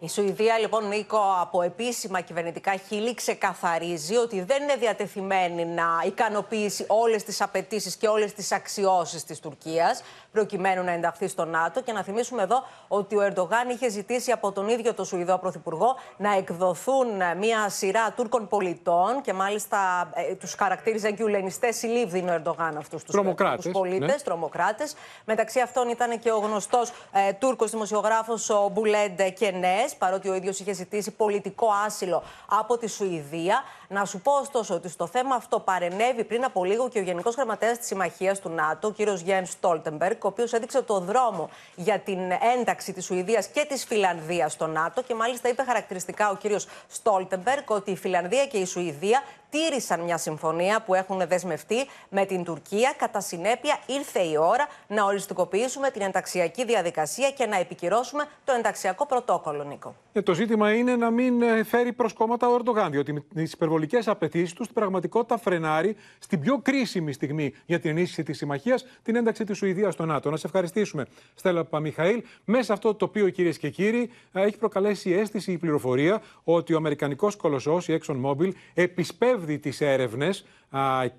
[0.01, 6.85] Η Σουηδία, λοιπόν, Νίκο, από επίσημα κυβερνητικά χείλη ξεκαθαρίζει ότι δεν είναι διατεθειμένη να ικανοποιήσει
[6.87, 11.81] όλες τις απαιτήσεις και όλες τις αξιώσεις της Τουρκίας προκειμένου να ενταχθεί στο ΝΑΤΟ.
[11.81, 15.95] Και να θυμίσουμε εδώ ότι ο Ερντογάν είχε ζητήσει από τον ίδιο τον Σουηδό Πρωθυπουργό
[16.17, 17.07] να εκδοθούν
[17.37, 23.03] μια σειρά Τούρκων πολιτών και μάλιστα ε, τους χαρακτήριζε και ουλενιστέ συλλήβδιν ο Ερντογάν αυτούς
[23.03, 24.15] τους πολίτε, ναι.
[24.23, 24.95] τρομοκράτες.
[25.25, 30.59] Μεταξύ αυτών ήταν και ο γνωστός ε, Τούρκος δημοσιογράφος ο Μπουλέντε Κενές, παρότι ο ίδιος
[30.59, 33.63] είχε ζητήσει πολιτικό άσυλο από τη Σουηδία.
[33.91, 37.35] Να σου πω ωστόσο ότι στο θέμα αυτό παρενέβη πριν από λίγο και ο Γενικός
[37.35, 39.09] Γραμματέας της Συμμαχίας του ΝΑΤΟ, ο κ.
[39.23, 42.19] Γιάνν Στόλτεμπεργκ, ο οποίος έδειξε το δρόμο για την
[42.57, 46.59] ένταξη της Σουηδίας και της Φιλανδίας στο ΝΑΤΟ και μάλιστα είπε χαρακτηριστικά ο κ.
[46.87, 52.43] Στόλτεμπεργκ ότι η Φιλανδία και η Σουηδία τήρησαν μια συμφωνία που έχουν δεσμευτεί με την
[52.43, 52.93] Τουρκία.
[52.97, 59.05] Κατά συνέπεια, ήρθε η ώρα να οριστικοποιήσουμε την ενταξιακή διαδικασία και να επικυρώσουμε το ενταξιακό
[59.05, 59.95] πρωτόκολλο, Νίκο.
[60.13, 63.78] Ε, το ζήτημα είναι να μην ε, φέρει προσκόμματα ο Ερντογάν, διότι με τις υπερβολικές
[64.05, 69.15] απαιτήσεις τους στην πραγματικότητα φρενάρει στην πιο κρίσιμη στιγμή για την ενίσχυση της συμμαχίας, την
[69.15, 70.29] ένταξη της Σουηδίας στο ΝΑΤΟ.
[70.29, 72.23] Να σε ευχαριστήσουμε, Στέλλα Παμιχαήλ.
[72.45, 76.77] Μέσα αυτό το οποίο, κυρίες και κύριοι, ε, έχει προκαλέσει αίσθηση η πληροφορία ότι ο
[76.77, 80.45] Αμερικανικός κολοσσός, η ExxonMobil, επισπεύδει τις έρευνες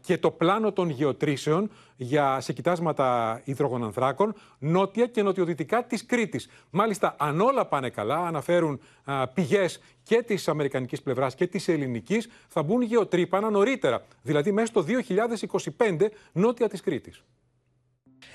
[0.01, 6.49] και το πλάνο των γεωτρήσεων για, σε κοιτάσματα υδρογονανθράκων νότια και νοτιοδυτικά της Κρήτης.
[6.71, 12.29] Μάλιστα, αν όλα πάνε καλά, αναφέρουν α, πηγές και της αμερικανικής πλευράς και της ελληνικής,
[12.49, 14.85] θα μπουν γεωτρύπανα νωρίτερα, δηλαδή μέσα στο
[15.79, 17.23] 2025 νότια της Κρήτης.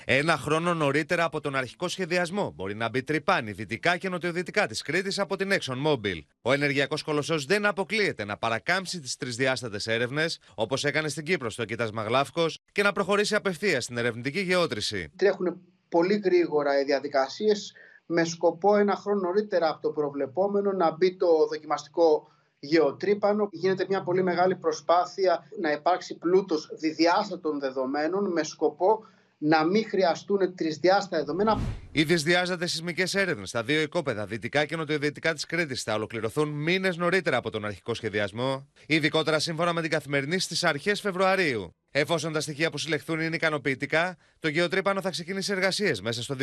[0.08, 4.82] Ένα χρόνο νωρίτερα από τον αρχικό σχεδιασμό μπορεί να μπει τρυπάνι δυτικά και νοτιοδυτικά της
[4.82, 6.20] Κρήτης από την ExxonMobil.
[6.42, 11.64] Ο ενεργειακός κολοσσός δεν αποκλείεται να παρακάμψει τις τρισδιάστατες έρευνες, όπως έκανε στην Κύπρο στο
[11.64, 15.12] Κοίτασμα Γλάφκος, και να προχωρήσει απευθείας στην ερευνητική γεώτρηση.
[15.16, 17.72] Τρέχουν πολύ γρήγορα οι διαδικασίες
[18.06, 23.48] με σκοπό ένα χρόνο νωρίτερα από το προβλεπόμενο να μπει το δοκιμαστικό γεωτρύπανο.
[23.52, 29.04] Γίνεται μια πολύ μεγάλη προσπάθεια να υπάρξει πλούτος διδιάστατων δεδομένων με σκοπό
[29.38, 31.60] να μην χρειαστούν τρισδιάστα δεδομένα.
[31.92, 36.96] Οι δυσδιάστατε σεισμικές έρευνες στα δύο οικόπεδα, δυτικά και νοτιοδυτικά της Κρήτης, θα ολοκληρωθούν μήνες
[36.96, 41.74] νωρίτερα από τον αρχικό σχεδιασμό, ειδικότερα σύμφωνα με την καθημερινή στις αρχές Φεβρουαρίου.
[41.90, 46.36] Εφόσον τα στοιχεία που συλλεχθούν είναι ικανοποιητικά, το γεωτρύπανο θα ξεκινήσει εργασίες μέσα στο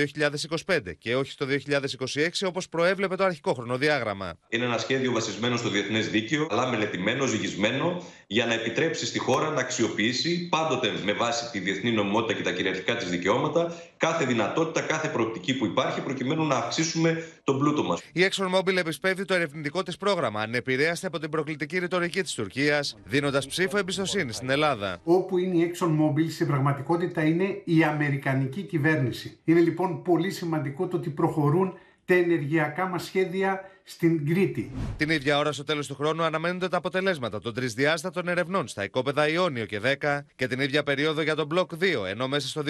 [0.66, 4.34] 2025 και όχι στο 2026 όπως προέβλεπε το αρχικό χρονοδιάγραμμα.
[4.50, 9.50] Είναι ένα σχέδιο βασισμένο στο διεθνές δίκαιο, αλλά μελετημένο, ζυγισμένο, για να επιτρέψει στη χώρα
[9.50, 14.82] να αξιοποιήσει, πάντοτε με βάση τη διεθνή νομιμότητα και τα κυριαρχικά της δικαιώματα, κάθε δυνατότητα,
[14.82, 18.02] κάθε προοπτική που υπάρχει, προκειμένου να αυξήσουμε τον πλούτο μας.
[18.14, 23.48] Η ExxonMobil επισπεύδει το ερευνητικό της πρόγραμμα, ανεπηρέαστη από την προκλητική ρητορική της Τουρκίας, δίνοντας
[23.48, 25.00] ψήφο εμπιστοσύνη στην Ελλάδα.
[25.04, 29.38] Όπου είναι η ExxonMobil στην πραγματικότητα είναι η Αμερικανική κυβέρνηση.
[29.44, 31.74] Είναι λοιπόν πολύ σημαντικό το ότι προχωρούν
[32.06, 34.72] τα ενεργειακά μας σχέδια στην Κρήτη.
[34.98, 39.28] Την ίδια ώρα, στο τέλος του χρόνου, αναμένονται τα αποτελέσματα των τρισδιάστατων ερευνών στα οικόπεδα
[39.28, 42.62] Ιόνιο και 10 και την ίδια περίοδο για τον Μπλοκ 2, ενώ μέσα στο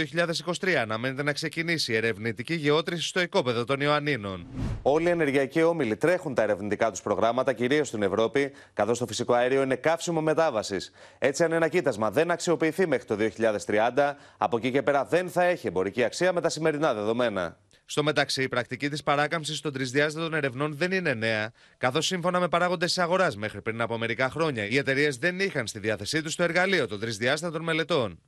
[0.60, 4.48] 2023 αναμένεται να ξεκινήσει η ερευνητική γεώτρηση στο οικόπεδο των Ιωαννίνων.
[4.82, 9.34] Όλοι οι ενεργειακοί όμιλοι τρέχουν τα ερευνητικά τους προγράμματα, κυρίως στην Ευρώπη, καθώς το φυσικό
[9.34, 10.92] αέριο είναι καύσιμο μετάβασης.
[11.18, 15.44] Έτσι, αν ένα κοίτασμα δεν αξιοποιηθεί μέχρι το 2030, από εκεί και πέρα δεν θα
[15.44, 17.58] έχει εμπορική αξία με τα σημερινά δεδομένα.
[17.86, 22.48] Στο μεταξύ, η πρακτική της παράκαμψης των τρισδιάστατων ερευνών δεν είναι νέα, καθώς σύμφωνα με
[22.48, 26.36] παράγοντες τη αγοράς μέχρι πριν από μερικά χρόνια, οι εταιρείες δεν είχαν στη διάθεσή τους
[26.36, 28.20] το εργαλείο των τρισδιάστατων μελετών.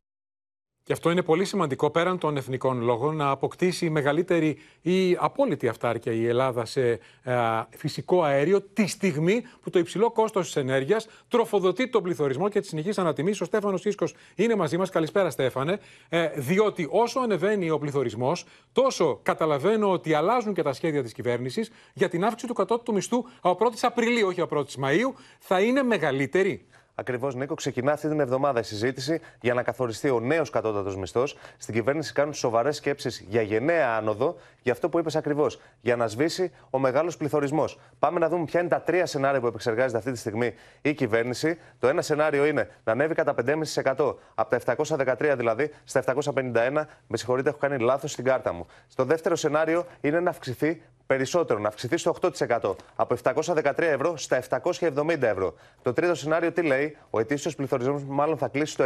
[0.86, 6.12] Και αυτό είναι πολύ σημαντικό πέραν των εθνικών λόγων να αποκτήσει μεγαλύτερη ή απόλυτη αυτάρκεια
[6.12, 6.90] η Ελλάδα σε
[7.24, 7.34] ε,
[7.70, 12.68] φυσικό αέριο τη στιγμή που το υψηλό κόστος της ενέργειας τροφοδοτεί τον πληθωρισμό και τη
[12.68, 13.44] συνεχής ανατιμήση.
[13.44, 14.90] Ο Στέφανος Σίσκο είναι μαζί μας.
[14.90, 15.80] Καλησπέρα, Στέφανε.
[16.10, 21.72] Ε, διότι όσο ανεβαίνει ο πληθωρισμός, τόσο καταλαβαίνω ότι αλλάζουν και τα σχέδια της κυβέρνησης
[21.94, 25.84] για την αύξηση του κατώτατου μισθού από 1η Απριλίου, όχι από 1η Μαου, θα είναι
[25.84, 30.98] μεγαλύτερη; Ακριβώς, Νίκο, ξεκινά αυτή την εβδομάδα η συζήτηση για να καθοριστεί ο νέος κατώτατος
[30.98, 31.38] μισθός.
[31.58, 36.08] Στην κυβέρνηση κάνουν σοβαρές σκέψεις για γενναία άνοδο, για αυτό που είπες ακριβώς, για να
[36.08, 37.80] σβήσει ο μεγάλος πληθωρισμός.
[38.00, 41.58] Πάμε να δούμε ποια είναι τα τρία σενάρια που επεξεργάζεται αυτή τη στιγμή η κυβέρνηση.
[41.80, 44.76] Το ένα σενάριο είναι να ανέβει κατά 5,5% από τα
[45.18, 46.86] 713 δηλαδή στα 751.
[47.08, 48.66] Με συγχωρείτε, έχω κάνει λάθος στην κάρτα μου.
[48.88, 52.76] Στο δεύτερο σενάριο είναι να αυξηθεί περισσότερο, να αυξηθεί στο 8%.
[52.96, 55.54] Από 713 ευρώ στα 770 ευρώ.
[55.82, 58.86] Το τρίτο σενάριο τι λέει, ο ετήσιος πληθωρισμός μάλλον θα κλείσει στο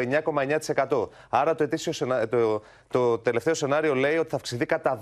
[0.78, 1.08] 9,9%.
[1.30, 5.00] Άρα το, ετήσιο, το, το τελευταίο σενάριο λέει ότι θα αυξηθεί κατά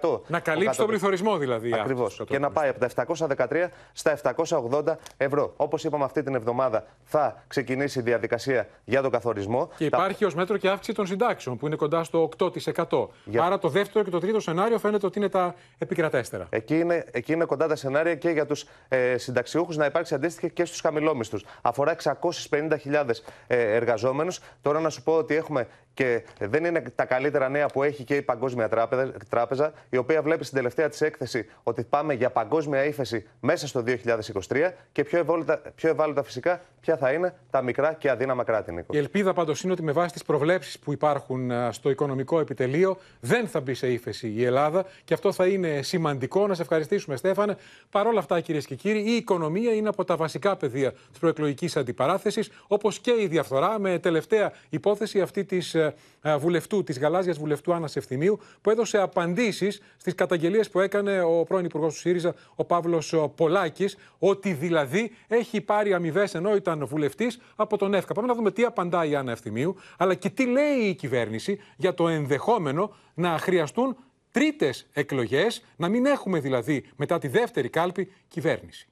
[0.00, 0.07] 10%.
[0.26, 1.74] Να καλύψει τον πληθωρισμό δηλαδή.
[1.74, 2.22] Ακριβώς.
[2.26, 3.04] Και να πάει από τα
[3.48, 5.52] 713 στα 780 ευρώ.
[5.56, 9.68] Όπως είπαμε, αυτή την εβδομάδα θα ξεκινήσει η διαδικασία για τον καθορισμό.
[9.76, 13.08] Και υπάρχει ως μέτρο και αύξηση των συντάξεων που είναι κοντά στο 8%.
[13.24, 13.42] Για...
[13.42, 16.46] Άρα το δεύτερο και το τρίτο σενάριο φαίνεται ότι είναι τα επικρατέστερα.
[16.50, 20.50] Εκεί είναι, εκεί είναι κοντά τα σενάρια και για τους ε, συνταξιούχους να υπάρξει αντίστοιχη
[20.50, 21.38] και στους χαμηλόμισθου.
[21.62, 21.96] Αφορά
[22.50, 23.10] 650.000
[23.46, 24.40] ε, εργαζόμενους.
[24.62, 28.16] Τώρα να σου πω ότι έχουμε και δεν είναι τα καλύτερα νέα που έχει και
[28.16, 28.68] η Παγκόσμια
[29.28, 33.84] Τράπεζα, η οποία βλέπει στην τελευταία της έκθεση ότι πάμε για παγκόσμια ύφεση μέσα στο
[34.48, 38.72] 2023 και πιο ευάλωτα, πιο ευάλωτα φυσικά ποια θα είναι τα μικρά και αδύναμα κράτη.
[38.72, 38.94] Νίκο.
[38.94, 43.48] Η ελπίδα πάντως είναι ότι με βάση τις προβλέψεις που υπάρχουν στο οικονομικό επιτελείο δεν
[43.48, 46.46] θα μπει σε ύφεση η Ελλάδα και αυτό θα είναι σημαντικό.
[46.46, 47.56] Να σε ευχαριστήσουμε, Στέφανε.
[47.90, 51.76] Παρ' όλα αυτά, κυρίες και κύριοι, η οικονομία είναι από τα βασικά πεδία της προεκλογικής
[51.76, 55.87] αντιπαράθεσης, όπως και η διαφθορά, με τελευταία υπόθεση αυτή της ε,
[56.38, 61.64] βουλευτού, της γαλάζιας βουλευτού Άννας Ευθυμίου, που έδωσε απαντήσεις στις καταγγελίες που έκανε ο πρώην
[61.64, 67.76] Υπουργός του ΣΥΡΙΖΑ, ο Παύλος Πολάκης, ότι δηλαδή έχει πάρει αμοιβές ενώ ήταν βουλευτής από
[67.78, 68.14] τον ΕΦΚΑ.
[68.14, 71.94] Πάμε να δούμε τι απαντάει η Άννα Ευθυμίου, αλλά και τι λέει η κυβέρνηση για
[71.94, 73.96] το ενδεχόμενο να χρειαστούν
[74.30, 78.88] τρίτες εκλογές, να μην έχουμε δηλαδή μετά τη δεύτερη κάλπη κυβέρνηση.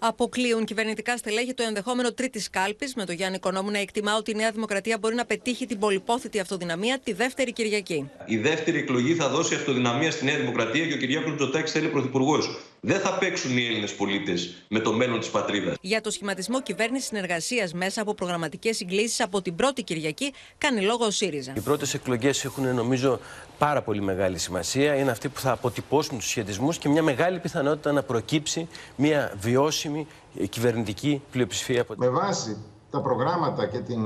[0.00, 4.34] Αποκλείουν κυβερνητικά στελέχη το ενδεχόμενο τρίτης κάλπης, με τον Γιάννη Κονόμου να εκτιμά ότι η
[4.34, 8.10] Νέα Δημοκρατία μπορεί να πετύχει την πολυπόθητη αυτοδυναμία τη δεύτερη Κυριακή.
[8.26, 11.88] Η δεύτερη εκλογή θα δώσει αυτοδυναμία στη Νέα Δημοκρατία και ο Κυριάκος Τζοτάκη θα είναι
[11.88, 12.58] πρωθυπουργός.
[12.80, 15.76] Δεν θα παίξουν οι Έλληνες πολίτες με το μέλλον της πατρίδας.
[15.80, 21.04] Για το σχηματισμό κυβέρνησης συνεργασίας μέσα από προγραμματικές συγκλήσεις από την πρώτη Κυριακή, κάνει λόγο
[21.04, 21.52] ο ΣΥΡΙΖΑ.
[21.56, 23.20] Οι πρώτες εκλογές έχουν, νομίζω,
[23.58, 24.94] πάρα πολύ μεγάλη σημασία.
[24.94, 30.06] Είναι αυτοί που θα αποτυπώσουν τους σχετισμούς και μια μεγάλη πιθανότητα να προκύψει μια βιώσιμη
[30.48, 31.84] κυβερνητική πλειοψηφία.
[31.96, 32.56] Με βάση
[32.90, 34.02] τα προγράμματα και την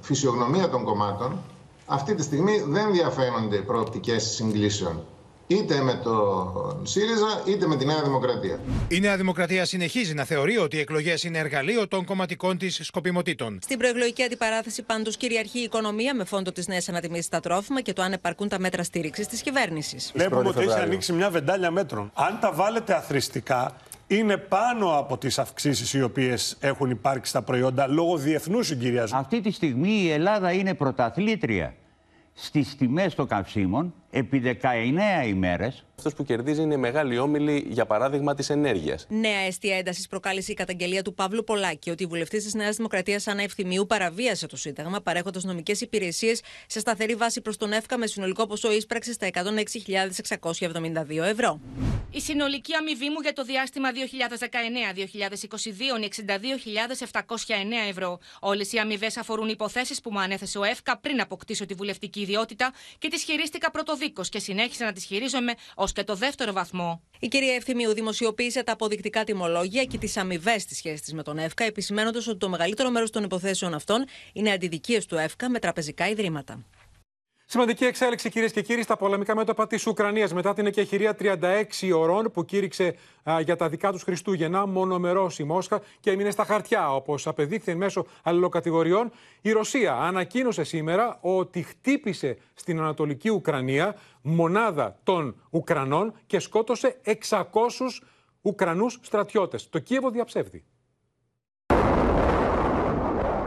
[0.00, 1.38] φυσιογνωμία των κομμάτων,
[1.86, 5.04] αυτή τη στιγμή δεν διαφαίνονται προοπτικές συγκλήσεων
[5.48, 8.60] είτε με τον ΣΥΡΙΖΑ είτε με τη Νέα Δημοκρατία.
[8.88, 13.58] Η Νέα Δημοκρατία συνεχίζει να θεωρεί ότι οι εκλογές είναι εργαλείο των κομματικών της σκοπιμοτήτων.
[13.62, 17.92] Στην προεκλογική αντιπαράθεση, πάντως, κυριαρχεί η οικονομία με φόντο τη νέα ανατιμήση στα τρόφιμα και
[17.92, 20.12] το αν επαρκούν τα μέτρα στήριξης της κυβέρνησης.
[20.14, 22.10] Βλέπουμε ότι έχει ανοίξει μια βεντάλια μέτρων.
[22.14, 27.86] Αν τα βάλετε αθρηστικά, είναι πάνω από τις αυξήσεις οι οποίες έχουν υπάρξει στα προϊόντα
[27.86, 29.18] λόγω διεθνούς συγκυριασμού.
[29.18, 31.74] Αυτή τη στιγμή η Ελλάδα είναι πρωταθλήτρια
[32.34, 35.82] στις τιμές των καυσίμων επί 19 ημέρες.
[35.96, 39.06] Αυτός που κερδίζει είναι η μεγάλη όμιλη, για παράδειγμα, της ενέργειας.
[39.08, 43.26] Νέα αιστεία έντασης προκάλεσε η καταγγελία του Παύλου Πολάκη ότι η βουλευτής της Νέας Δημοκρατίας
[43.26, 48.06] Ανά Ευθυμίου παραβίασε το Σύνταγμα, παρέχοντας νομικές υπηρεσίες σε σταθερή βάση προς τον ΕΦΚΑ με
[48.06, 51.60] συνολικό ποσό ίσπραξης στα 106.672 ευρώ.
[52.10, 53.96] Η συνολική αμοιβή μου για το διάστημα 2019-2022
[55.96, 58.18] είναι 62.709 ευρώ.
[58.40, 62.72] Όλες οι αμοιβές αφορούν υποθέσεις που μου ανέθεσε ο ΕΦΚΑ πριν αποκτήσω τη βουλευτική ιδιότητα
[62.98, 67.02] και τις χειρίστηκα πρωτοδίκω και συνέχισα να τις χειρίζομαι ως και το δεύτερο βαθμό.
[67.18, 71.38] Η κυρία Ευθυμίου δημοσιοποίησε τα αποδεικτικά τιμολόγια και τις αμοιβές στη σχέσης τη με τον
[71.38, 76.08] ΕΦΚΑ, επισημένοντας ότι το μεγαλύτερο μέρος των υποθέσεων αυτών είναι αντιδικίες του ΕΦΚΑ με τραπεζικά
[76.08, 76.64] ιδρύματα.
[77.50, 82.30] Σημαντική εξέλιξη, κυρίες και κύριοι, στα πολεμικά μέτωπα της Ουκρανίας μετά την εκεχηρία 36 ωρών
[82.32, 82.94] που κήρυξε
[83.30, 86.94] α, για τα δικά τους Χριστούγεννα μονομερός η Μόσχα και έμεινε στα χαρτιά.
[86.94, 95.42] Όπως απεδείχθη μέσω αλληλοκατηγοριών, η Ρωσία ανακοίνωσε σήμερα ότι χτύπησε στην Ανατολική Ουκρανία μονάδα των
[95.50, 97.14] Ουκρανών και σκότωσε 600
[98.42, 99.68] Ουκρανούς στρατιώτες.
[99.68, 100.64] Το Κίεβο διαψεύδει.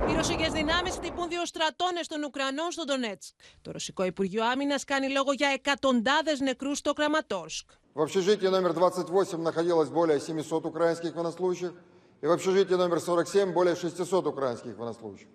[0.09, 3.34] Οι ρωσικέ δυνάμει χτυπούν δύο στρατώνε των Ουκρανών στο Ντονέτσκ.
[3.62, 7.70] Το Ρωσικό Υπουργείο Άμυνα κάνει λόγο για εκατοντάδε νεκρού στο Κραματόρσκ.
[7.94, 11.72] В общежитии номер 28 находилось более 700 украинских военнослужащих,
[12.20, 15.28] и в общежитии номер 47 более 600 украинских военнослужащих.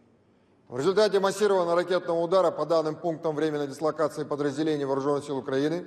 [0.67, 5.85] В результате массированного ракетного удара по данным пунктам временной дислокации подразделений Вооруженных сил Украины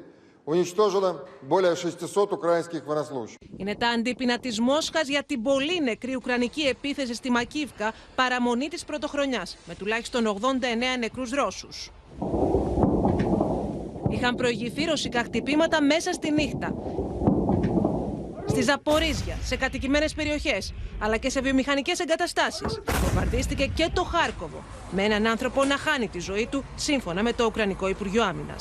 [3.57, 8.83] είναι τα αντίπεινα τη Μόσχα για την πολύ νεκρή ουκρανική επίθεση στη Μακίβκα, παραμονή τη
[8.85, 11.67] πρωτοχρονιά, με τουλάχιστον 89 νεκρού Ρώσου.
[14.09, 16.73] Είχαν προηγηθεί ρωσικά χτυπήματα μέσα στη νύχτα.
[18.45, 20.57] Στη Ζαπορίζια, σε κατοικημένε περιοχέ,
[20.99, 22.65] αλλά και σε βιομηχανικέ εγκαταστάσει.
[23.01, 27.45] Βομβαρδίστηκε και το Χάρκοβο, με έναν άνθρωπο να χάνει τη ζωή του, σύμφωνα με το
[27.45, 28.55] Ουκρανικό Υπουργείο Άμυνα.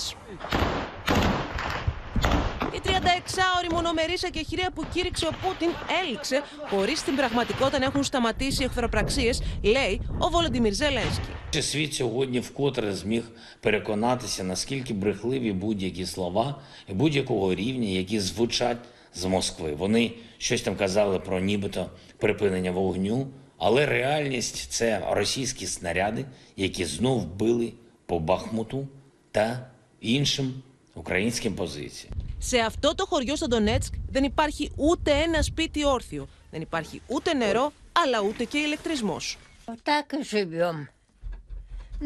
[3.27, 5.69] Η 36ωρη μονομερή εκεχηρία που κήρυξε ο Πούτιν
[6.01, 9.33] έληξε χωρί στην πραγματικότητα να έχουν σταματήσει εχθροπραξίε,
[9.63, 11.61] λέει ο Βολοντιμίρ Ζελένσκι.
[11.61, 13.23] Світ сьогодні вкотре зміг
[13.59, 18.77] переконатися, наскільки брехливі будь-які слова і будь-якого рівня, які звучать
[19.13, 19.73] з Москви.
[19.73, 26.25] Вони щось там казали про нібито припинення вогню, але реальність це російські снаряди,
[26.57, 27.73] які знов били
[28.05, 28.87] по Бахмуту
[29.31, 29.67] та
[30.01, 30.53] іншим
[30.97, 32.13] українським позиціям.
[32.37, 36.27] Σε αυτό το χωριό στο Ντονέτσκ δεν υπάρχει ούτε ένα σπίτι όρθιο.
[36.51, 39.37] Δεν υπάρχει ούτε νερό, αλλά ούτε και ηλεκτρισμός.
[39.65, 40.87] Так и живем.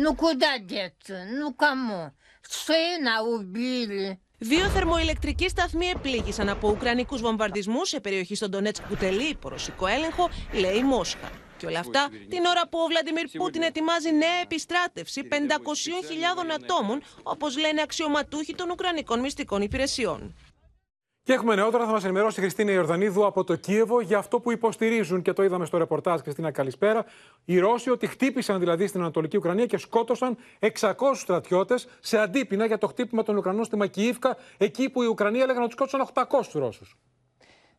[0.04, 1.18] Ну куда деться?
[1.40, 2.14] Ну кому?
[2.50, 4.20] Сына убили.
[4.40, 9.88] Δύο θερμοηλεκτρικοί σταθμοί επλήγησαν από ουκρανικού βομβαρδισμού σε περιοχή στον Ντονέτσκ που τελεί υπό ρωσικό
[9.88, 11.32] έλεγχο, λέει η Μόσχα.
[11.63, 15.35] Και όλα αυτά την ώρα που ο Βλαντιμίρ Πούτιν ετοιμάζει νέα επιστράτευση 500.000
[16.63, 20.35] ατόμων, όπως λένε αξιωματούχοι των Ουκρανικών μυστικών υπηρεσιών.
[21.23, 24.53] Και έχουμε νεότερα, θα μας ενημερώσει η Χριστίνα Ιορδανίδου από το Κίεβο για αυτό που
[24.53, 26.21] υποστηρίζουν και το είδαμε στο ρεπορτάζ.
[26.21, 27.05] Χριστίνα, καλησπέρα.
[27.45, 30.37] Οι Ρώσοι ότι χτύπησαν δηλαδή στην Ανατολική Ουκρανία και σκότωσαν
[30.81, 35.39] 600 στρατιώτες σε αντίπεινα για το χτύπημα των Ουκρανών στη Μακιίβκα, εκεί που οι Ουκρανοί
[35.39, 36.97] έλεγαν ότι σκότωσαν 800 Ρώσους.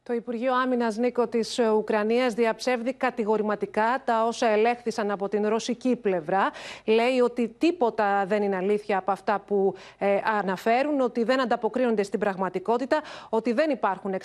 [0.05, 6.51] Το Υπουργείο Άμυνας Νίκο της Ουκρανίας διαψεύδει κατηγορηματικά τα όσα ελέγχθησαν από την ρωσική πλευρά.
[6.85, 12.19] Λέει ότι τίποτα δεν είναι αλήθεια από αυτά που ε, αναφέρουν, ότι δεν ανταποκρίνονται στην
[12.19, 14.15] πραγματικότητα, ότι δεν υπάρχουν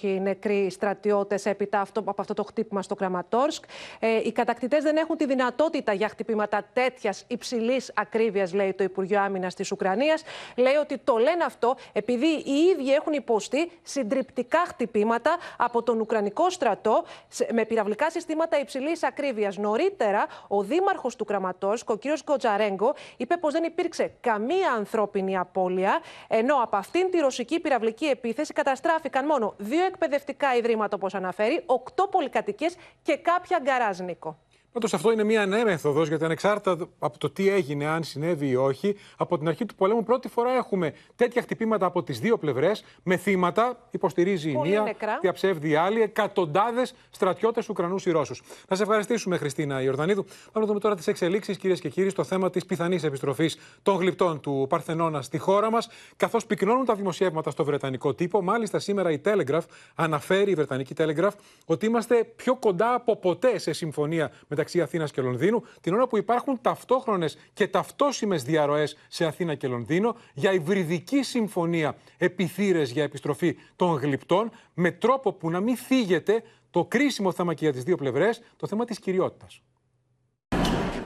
[0.00, 3.64] 600 νεκροί στρατιώτες έπειτα αυτό, από αυτό το χτύπημα στο Κραματόρσκ.
[3.98, 9.20] Ε, οι κατακτητές δεν έχουν τη δυνατότητα για χτυπήματα τέτοιας υψηλής ακρίβειας, λέει το Υπουργείο
[9.20, 10.22] Άμυνας της Ουκρανίας.
[10.56, 15.24] Λέει ότι το λένε αυτό επειδή οι ίδιοι έχουν υποστεί συντριπτικά χτυπήματα
[15.56, 17.04] από τον Ουκρανικό στρατό
[17.52, 19.56] με πυραυλικά συστήματα υψηλής ακρίβειας.
[19.56, 22.02] Νωρίτερα, ο δήμαρχος του Κραματόρσκ, ο κ.
[22.24, 28.52] Γκοτζαρέγκο, είπε πως δεν υπήρξε καμία ανθρώπινη απώλεια, ενώ από αυτήν τη ρωσική πυραυλική επίθεση
[28.52, 34.36] καταστράφηκαν μόνο δύο εκπαιδευτικά ιδρύματα, όπως αναφέρει, οκτώ πολυκατοικίες και κάποια γκαράζ, Νίκο.
[34.76, 38.56] Πάντως αυτό είναι μια νέα μέθοδος, γιατί ανεξάρτητα από το τι έγινε, αν συνέβη ή
[38.56, 42.84] όχι, από την αρχή του πολέμου πρώτη φορά έχουμε τέτοια χτυπήματα από τις δύο πλευρές,
[43.02, 45.18] με θύματα, υποστηρίζει η μία, νεκρά.
[45.20, 48.42] διαψεύδει η άλλη, εκατοντάδες στρατιώτες Ουκρανούς ή Ρώσους.
[48.68, 50.24] Να σε ευχαριστήσουμε, Χριστίνα Ιορδανίδου.
[50.24, 53.96] Πάμε να δούμε τώρα τις εξελίξεις, κυρίες και κύριοι, στο θέμα της πιθανής επιστροφής των
[53.96, 58.42] γλυπτών του Παρθενώνα στη χώρα μας, καθώς πυκνώνουν τα δημοσιεύματα στο Βρετανικό τύπο.
[58.42, 61.34] Μάλιστα, σήμερα η Telegraph αναφέρει, η Βρετανική Telegraph,
[61.66, 66.16] ότι είμαστε πιο κοντά από ποτέ σε συμφωνία μεταξύ Αθήνας και Λονδίνου, την ώρα που
[66.16, 73.56] υπάρχουν ταυτόχρονες και ταυτόσιμες διαρροές σε Αθήνα και Λονδίνο για υβριδική συμφωνία επιθύρες για επιστροφή
[73.76, 77.96] των γλυπτών, με τρόπο που να μην θίγεται το κρίσιμο θέμα και για τις δύο
[77.96, 79.60] πλευρές, το θέμα της κυριότητας.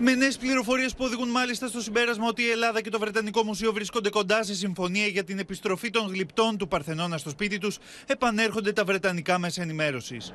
[0.02, 3.72] Με νέες πληροφορίες που οδηγούν μάλιστα στο συμπέρασμα ότι η Ελλάδα και το Βρετανικό Μουσείο
[3.72, 8.72] βρίσκονται κοντά σε συμφωνία για την επιστροφή των γλυπτών του Παρθενώνα στο σπίτι τους, επανέρχονται
[8.72, 10.32] τα βρετανικά μέσα ενημέρωσης.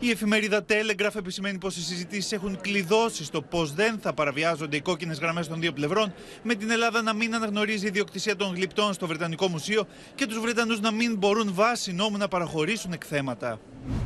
[0.00, 4.80] Η εφημερίδα Telegraph επισημαίνει πως οι συζητήσεις έχουν κλειδώσει στο πώ δεν θα παραβιάζονται οι
[4.80, 9.06] κόκκινες γραμμές των δύο πλευρών, με την Ελλάδα να μην αναγνωρίζει ιδιοκτησία των γλυπτών στο
[9.06, 13.60] Βρετανικό Μουσείο και τους Βρετανούς να μην μπορούν βάσει νόμου να παραχωρήσουν εκθέματα.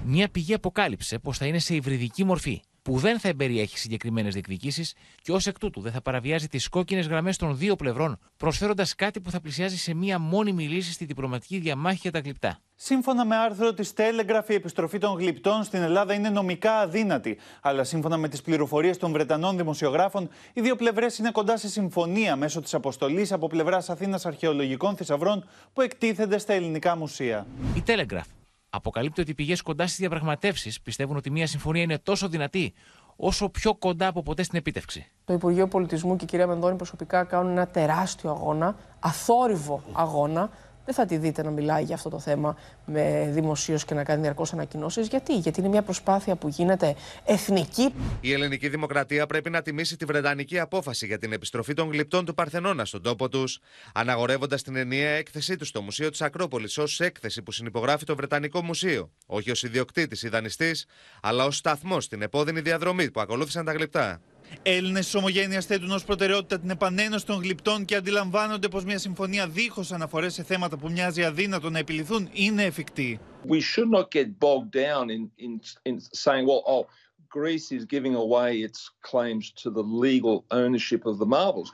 [0.05, 4.95] Μια πηγή αποκάλυψε πως θα είναι σε υβριδική μορφή, που δεν θα εμπεριέχει συγκεκριμένες διεκδικήσεις
[5.23, 9.21] και ως εκ τούτου δεν θα παραβιάζει τις κόκκινες γραμμές των δύο πλευρών, προσφέροντας κάτι
[9.21, 12.59] που θα πλησιάζει σε μια μόνιμη λύση στη διπλωματική διαμάχη για τα γλυπτά.
[12.75, 17.39] Σύμφωνα με άρθρο της Telegraph, η επιστροφή των γλυπτών στην Ελλάδα είναι νομικά αδύνατη.
[17.61, 22.37] Αλλά σύμφωνα με τις πληροφορίες των Βρετανών δημοσιογράφων, οι δύο πλευρές είναι κοντά σε συμφωνία
[22.37, 27.47] μέσω της αποστολής από πλευράς Αθήνας Αρχαιολογικών Θησαυρών που εκτίθενται στα ελληνικά μουσεία.
[27.75, 28.40] Η Telegraph
[28.71, 32.73] αποκαλύπτει ότι οι πηγές κοντά στις διαπραγματεύσεις πιστεύουν ότι μια συμφωνία είναι τόσο δυνατή
[33.17, 35.07] όσο πιο κοντά από ποτέ στην επίτευξη.
[35.25, 40.51] Το Υπουργείο Πολιτισμού και η κυρία Μενδώνη προσωπικά κάνουν ένα τεράστιο αγώνα, αθόρυβο αγώνα,
[40.85, 44.23] δεν θα τη δείτε να μιλάει για αυτό το θέμα με δημοσίως και να κάνει
[44.23, 45.09] διαρκώς ανακοινώσεις.
[45.09, 47.95] Γιατί; Γιατί είναι μια προσπάθεια που γίνεται εθνική.
[48.21, 52.35] Η ελληνική δημοκρατία πρέπει να τιμήσει τη βρετανική απόφαση για την επιστροφή των γλυπτών του
[52.35, 53.61] Παρθενώνα στον τόπο τους,
[53.95, 58.63] αναγορεύοντας την ενιαία έκθεσή τους στο Μουσείο της Ακρόπολης ως έκθεση που συνυπογράφει το Βρετανικό
[58.63, 59.11] Μουσείο.
[59.27, 60.87] Όχι ως ιδιοκτήτης ή δανειστής,
[61.23, 64.21] αλλά ως σταθμό στην επώδυνη διαδρομή που ακολούθησαν τα γλυπτά.
[64.63, 69.49] Έλληνες τη Ομογένειας θέτουν ως προτεραιότητα την επανένωση των γλυπτών και αντιλαμβάνονται πως μια συμφωνία
[69.49, 73.21] δίχως αναφορές σε θέματα που μοιάζει αδύνατο να επιληθούν είναι εφικτή.
[73.49, 76.87] We should not get bogged down in, in, in saying, well, oh,
[77.31, 81.73] Greece is giving away its claims to the legal ownership of the marbles.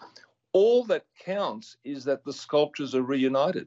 [0.53, 3.67] All that counts is that the sculptures are reunited.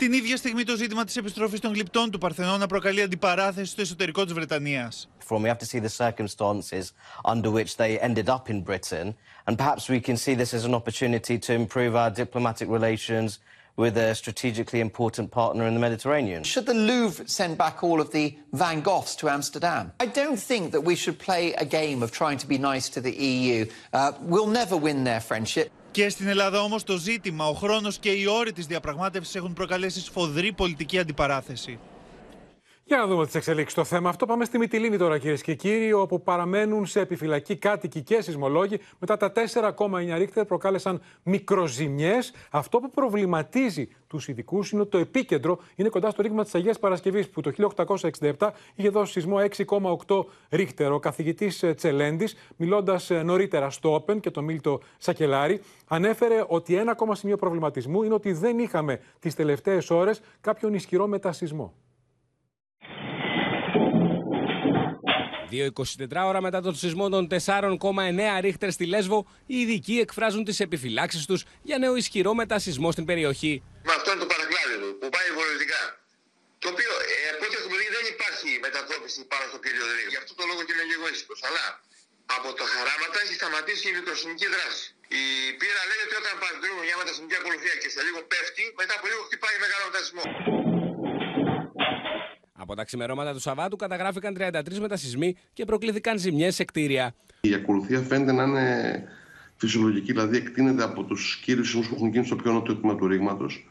[0.00, 4.24] Την ίδια στιγμή το ζήτημα της επιστροφής των γλυπτών του Παρθενώνα προκαλεί αντιπαράθεση στο εσωτερικό
[4.24, 5.08] της Βρετανίας.
[5.28, 6.84] We have to see the circumstances
[7.32, 9.14] under which they ended up in Britain
[9.46, 13.28] and perhaps we can see this as an opportunity to improve our diplomatic relations
[13.82, 16.40] with a strategically important partner in the Mediterranean.
[16.54, 18.26] Should the Louvre send back all of the
[18.62, 19.92] Van Goghs to Amsterdam?
[20.06, 23.00] I don't think that we should play a game of trying to be nice to
[23.06, 23.58] the EU.
[23.92, 25.68] Uh, we'll never win their friendship.
[25.90, 30.00] Και στην Ελλάδα όμως το ζήτημα, ο χρόνος και οι όροι της διαπραγμάτευσης έχουν προκαλέσει
[30.00, 31.78] σφοδρή πολιτική αντιπαράθεση.
[32.90, 34.26] Για να δούμε τι εξελίξει στο θέμα αυτό.
[34.26, 38.80] Πάμε στη Μυτιλίνη τώρα, κυρίες και κύριοι, όπου παραμένουν σε επιφυλακή κάτοικοι και σεισμολόγοι.
[38.98, 42.32] Μετά τα 4,9 ρίχτερ προκάλεσαν μικροζημιές.
[42.50, 46.78] Αυτό που προβληματίζει τους ειδικούς είναι ότι το επίκεντρο είναι κοντά στο ρήγμα της Αγίας
[46.78, 49.36] Παρασκευής, που το 1867 είχε δώσει σεισμό
[50.06, 50.92] 6,8 ρίχτερ.
[50.92, 57.14] Ο καθηγητής Τσελέντης, μιλώντας νωρίτερα στο Open και το Μίλτο Σακελάρη, ανέφερε ότι ένα ακόμα
[57.14, 61.74] σημείο προβληματισμού είναι ότι δεν είχαμε τις τελευταίες ώρες κάποιον ισχυρό μετασυσμό.
[65.50, 69.18] Δύο 24 ώρα μετά τον σεισμό των 4,9 ρίχτερ στη Λέσβο,
[69.52, 73.54] οι ειδικοί εκφράζουν τις επιφυλάξεις τους για νέο ισχυρό μετασυσμό στην περιοχή.
[73.88, 75.82] Με αυτό είναι το παρακλάδι του που πάει βορειοδυτικά.
[76.62, 80.08] Το οποίο ε, από ό,τι έχουμε δει δεν υπάρχει μετατόπιση πάνω στο κύριο Δρύο.
[80.14, 81.40] Γι' αυτό το λόγο και είναι λίγο ήσυχος.
[81.48, 81.64] Αλλά
[82.36, 84.84] από τα χαράματα έχει σταματήσει η μικροσυνική δράση.
[85.20, 85.22] Η
[85.58, 89.22] πείρα λέει ότι όταν παντρεύουν μια μετασυνική ακολουθία και σε λίγο πέφτει, μετά από λίγο
[89.28, 90.24] χτυπάει μεγάλο μετασυσμό.
[92.70, 97.14] Από τα ξημερώματα του Σαββάτου καταγράφηκαν 33 μετασυσμοί και προκλήθηκαν ζημιές σε κτίρια.
[97.40, 99.04] Η ακολουθία φαίνεται να είναι
[99.56, 103.06] φυσιολογική, δηλαδή εκτείνεται από τους κύριου σεισμού που έχουν γίνει στο πιο νότιο τμήμα του
[103.06, 103.70] ρήγματος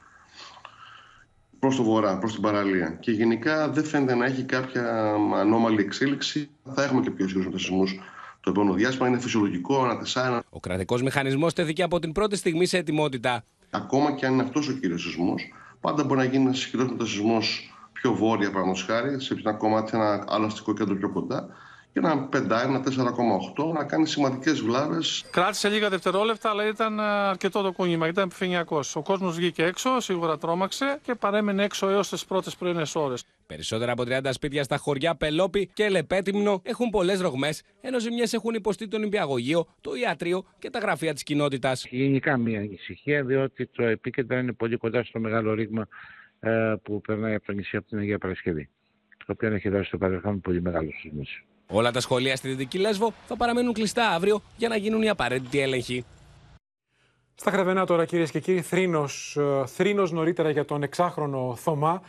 [1.59, 2.97] προς το βορρά, προς την παραλία.
[2.99, 6.49] Και γενικά δεν φαίνεται να έχει κάποια ανώμαλη εξέλιξη.
[6.73, 7.83] Θα έχουμε και πιο ισχυρού μετασυσμού
[8.39, 9.07] το επόμενο διάστημα.
[9.07, 10.43] Είναι φυσιολογικό, ανατεσσά.
[10.49, 13.43] Ο κρατικός μηχανισμός τέθηκε από την πρώτη στιγμή σε ετοιμότητα.
[13.69, 17.41] Ακόμα και αν είναι αυτός ο κύριος σεισμός, πάντα μπορεί να γίνει ένας ισχυρό μετασυσμό
[18.01, 21.47] πιο βόρεια, παραδείγματος χάρη, σε ένα κομμάτι, ένα άλλο αστικό κέντρο πιο κοντά,
[21.93, 22.83] και ένα 5, ένα
[23.57, 25.25] 4,8 να κάνει σημαντικές βλάβες.
[25.31, 28.07] Κράτησε λίγα δευτερόλεπτα, αλλά ήταν αρκετό το κούνημα.
[28.07, 28.79] Ήταν επιφανειακό.
[28.93, 33.23] Ο κόσμος βγήκε έξω, σίγουρα τρόμαξε και παρέμεινε έξω έως τις πρώτες πρωινές ώρες.
[33.47, 38.53] Περισσότερα από 30 σπίτια στα χωριά Πελόπη και Λεπέτυμνο έχουν πολλές ρογμές, ενώ ζημιές έχουν
[38.53, 41.85] υποστεί το νηπιαγωγείο, το ιατρίο και τα γραφεία της κοινότητας.
[41.89, 45.85] Γενικά μια ανησυχία, διότι το επίκεντρο είναι πολύ κοντά στο μεγάλο ρήγμα ε,
[46.83, 48.69] που περνάει από το νησί από την Αγία Παρασκευή.
[49.17, 51.21] Το οποίο έχει δώσει στο παρελθόν πολύ μεγάλο σεισμό.
[51.67, 55.59] Όλα τα σχολεία στη Δυτική Λέσβο θα παραμένουν κλειστά αύριο για να γίνουν οι απαραίτητοι
[55.59, 56.05] έλεγχοι.
[57.35, 62.01] Στα Χρεβενά τώρα κυρίες και κύριοι, θρήνος, ε, θρήνος νωρίτερα για τον εξάχρονο Θωμά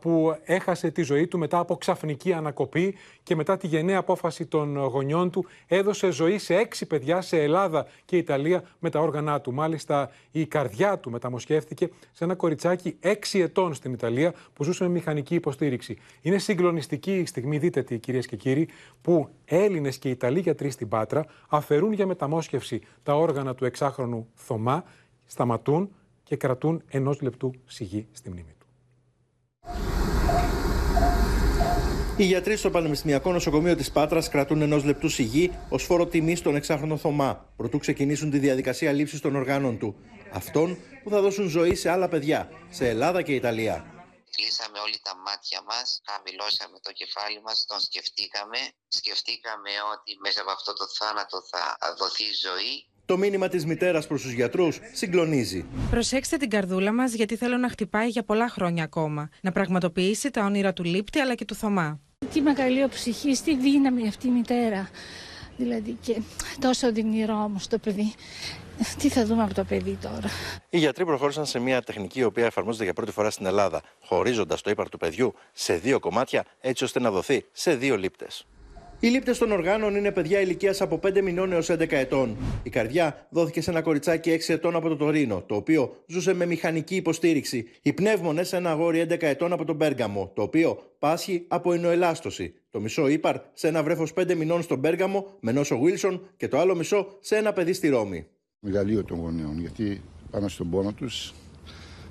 [0.00, 4.76] που έχασε τη ζωή του μετά από ξαφνική ανακοπή και μετά τη γενναία απόφαση των
[4.76, 9.52] γονιών του έδωσε ζωή σε έξι παιδιά σε Ελλάδα και Ιταλία με τα όργανα του.
[9.52, 14.90] Μάλιστα η καρδιά του μεταμοσχεύτηκε σε ένα κοριτσάκι έξι ετών στην Ιταλία που ζούσε με
[14.90, 15.98] μηχανική υποστήριξη.
[16.20, 18.68] Είναι συγκλονιστική η στιγμή, δείτε τι κυρίες και κύριοι,
[19.02, 24.84] που Έλληνες και Ιταλοί γιατροί στην Πάτρα αφαιρούν για μεταμόσχευση τα όργανα του εξάχρονου Θωμά,
[25.26, 25.90] σταματούν
[26.22, 28.63] και κρατούν ενός λεπτού σιγή στη μνήμη του.
[32.16, 36.56] Οι γιατροί στο Πανεπιστημιακό Νοσοκομείο της Πάτρας κρατούν ενός λεπτού σιγή ως φόρο τιμής στον
[36.56, 39.96] εξάχρονο Θωμά, προτού ξεκινήσουν τη διαδικασία λήψης των οργάνων του.
[40.32, 43.76] Αυτών που θα δώσουν ζωή σε άλλα παιδιά, σε Ελλάδα και Ιταλία.
[44.36, 48.58] Κλείσαμε όλοι τα μάτια μας, χαμηλώσαμε το κεφάλι μας, τον σκεφτήκαμε.
[48.88, 51.62] Σκεφτήκαμε ότι μέσα από αυτό το θάνατο θα
[51.98, 52.74] δοθεί ζωή
[53.06, 55.64] Το μήνυμα της μητέρας προς τους γιατρούς συγκλονίζει.
[55.90, 59.28] Προσέξτε την καρδούλα μας, γιατί θέλω να χτυπάει για πολλά χρόνια ακόμα.
[59.40, 62.00] Να πραγματοποιήσει τα όνειρα του Λίπτη αλλά και του Θωμά.
[62.32, 64.88] Τι μεγαλείο ψυχή, τι δύναμη αυτή η μητέρα.
[65.56, 66.20] Δηλαδή και
[66.60, 68.14] τόσο δυνηρό όμως το παιδί.
[68.98, 70.28] Τι θα δούμε από το παιδί τώρα.
[70.70, 74.60] Οι γιατροί προχώρησαν σε μια τεχνική η οποία εφαρμόζεται για πρώτη φορά στην Ελλάδα, χωρίζοντας
[74.60, 78.46] το ύπαρ του παιδιού σε δύο κομμάτια, έτσι ώστε να δοθεί σε δύο λήπτες.
[79.04, 82.36] Οι λήπτες των οργάνων είναι παιδιά ηλικίας από 5 μηνών έως 11 ετών.
[82.62, 86.46] Η καρδιά δόθηκε σε ένα κοριτσάκι 6 ετών από το Τωρίνο, το οποίο ζούσε με
[86.46, 87.66] μηχανική υποστήριξη.
[87.82, 92.54] Οι πνεύμονες σε ένα αγόρι 11 ετών από τον Πέργαμο, το οποίο πάσχει από ινοελάστωση.
[92.70, 96.58] Το μισό ύπαρ σε ένα βρέφος 5 μηνών στον Πέργαμο με νόσο Βίλσον και το
[96.58, 98.26] άλλο μισό σε ένα παιδί στη Ρώμη.
[98.60, 101.34] Μεγαλείο των γονέων, γιατί πάνω στον πόνο τους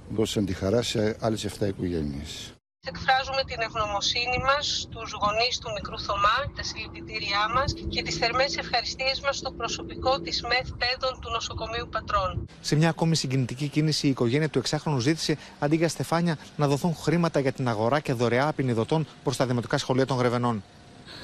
[0.10, 2.54] δώσαν τη χαρά σε άλλες 7 οικογένειες.
[2.88, 8.58] Εκφράζουμε την ευγνωμοσύνη μας στους γονείς του μικρού Θωμά, τα συλληπιτήριά μας και τις θερμές
[8.58, 12.48] ευχαριστίες μας στο προσωπικό της ΜΕΘ Πέδων του νοσοκομείου Πατρών.
[12.62, 16.96] Σε μια ακόμη συγκινητική κίνηση, η οικογένεια του εξάχρονου ζήτησε αντί για στεφάνια να δοθούν
[16.96, 20.64] χρήματα για την αγορά και δωρεά απεινιδωτών προς τα δημοτικά σχολεία των Γρεβενών.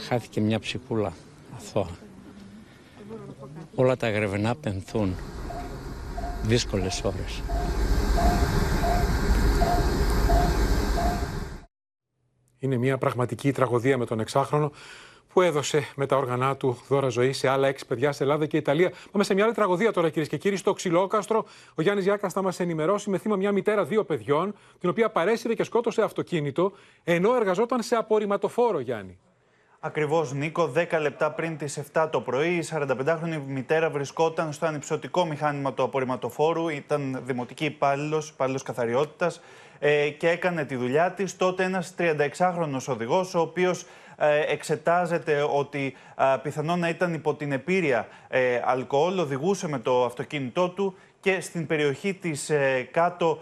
[0.07, 1.14] Χάθηκε μια ψυχούλα
[1.57, 1.89] αθώα.
[3.76, 5.16] Όλα τα γρεβενά πενθούν.
[6.43, 7.41] Δύσκολες ώρες.
[12.60, 14.72] Είναι μια πραγματική τραγωδία με τον εξάχρονο
[15.34, 18.57] που έδωσε με τα όργανα του δώρα ζωή σε άλλα έξι παιδιά σε Ελλάδα και
[18.57, 18.91] Ιταλία.
[19.12, 21.45] Πάμε σε μια άλλη τραγωδία τώρα, κυρίες και κύριοι, στο Ξυλόκαστρο.
[21.76, 25.53] Ο Γιάννης Γιάκας θα μας ενημερώσει με θύμα μια μητέρα δύο παιδιών, την οποία παρέσυρε
[25.53, 26.72] και σκότωσε αυτοκίνητο,
[27.03, 29.18] ενώ εργαζόταν σε απορριμματοφόρο, Γιάννη.
[29.80, 35.26] Ακριβώς, Νίκο, 10 λεπτά πριν τις 7 το πρωί, η 45χρονη μητέρα βρισκόταν στο ανυψωτικό
[35.26, 36.70] μηχάνημα του απορριμματοφόρου.
[36.70, 39.41] Ήταν δημοτική υπάλληλος, υπάλληλος καθαριότητας
[39.80, 41.38] ε, και έκανε τη δουλειά της.
[41.38, 43.86] Τότε ένας 36χρονο οδηγός, ο οποίος
[44.18, 50.06] ε, εξετάζεται ότι ε, πιθανόν να ήταν υπό την επίρρεια ε, αλκοόλ, οδηγούσε με το
[50.06, 53.42] αυτοκίνητό του και στην περιοχή της ε, κάτω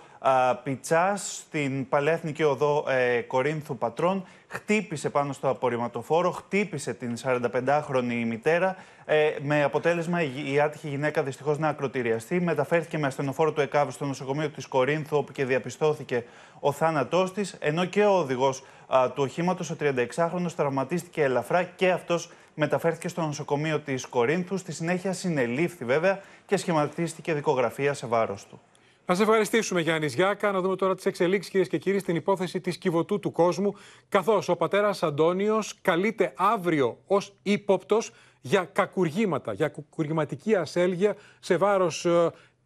[0.63, 8.75] Πιτσάς, στην Παλαιεθνική Οδό ε, Κορίνθου Πατρών, χτύπησε πάνω στο απορριμματοφόρο, χτύπησε την 45χρονη μητέρα,
[9.05, 12.39] ε, με αποτέλεσμα η άτυχη γυναίκα δυστυχώς να ακροτηριαστεί.
[12.39, 16.23] Μεταφέρθηκε με ασθενοφόρο του ΕΚΑΒ στο νοσοκομείο της Κορίνθου, όπου και διαπιστώθηκε
[16.59, 22.29] ο θάνατός της, ενώ και ο οδηγός του οχήματος, ο 36χρονο, τραυματίστηκε ελαφρά και αυτός
[22.53, 24.57] μεταφέρθηκε στο νοσοκομείο της Κορίνθου.
[24.57, 28.61] Στη συνέχεια συνελήφθη βέβαια και σχηματίστηκε δικογραφία σε βάρος του.
[29.09, 30.51] Να σε ευχαριστήσουμε, Γιάννης Γιάκα.
[30.51, 33.73] Να δούμε τώρα τις εξελίξεις, κυρίες και κύριοι, στην υπόθεση της κυβωτού του κόσμου.
[34.09, 42.07] Καθώς ο πατέρας Αντώνιος καλείται αύριο ως ύποπτος για κακουργήματα, για κακουργηματική ασέλγεια σε βάρος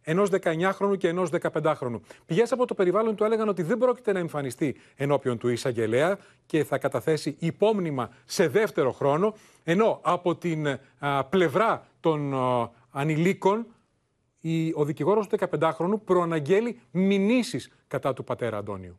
[0.02, 2.00] ενός 19χρονου και ενός 15χρονου.
[2.26, 6.64] Πηγές από το περιβάλλον του έλεγαν ότι δεν πρόκειται να εμφανιστεί ενώπιον του εισαγγελέα και
[6.64, 9.34] θα καταθέσει υπόμνημα σε δεύτερο χρόνο,
[9.64, 10.78] ενώ από την
[11.30, 12.34] πλευρά των
[12.90, 13.66] ανηλίκων
[14.74, 18.98] ο δικηγόρος του 15χρονου προαναγγέλει μηνύσεις κατά του πατέρα Αντώνιου.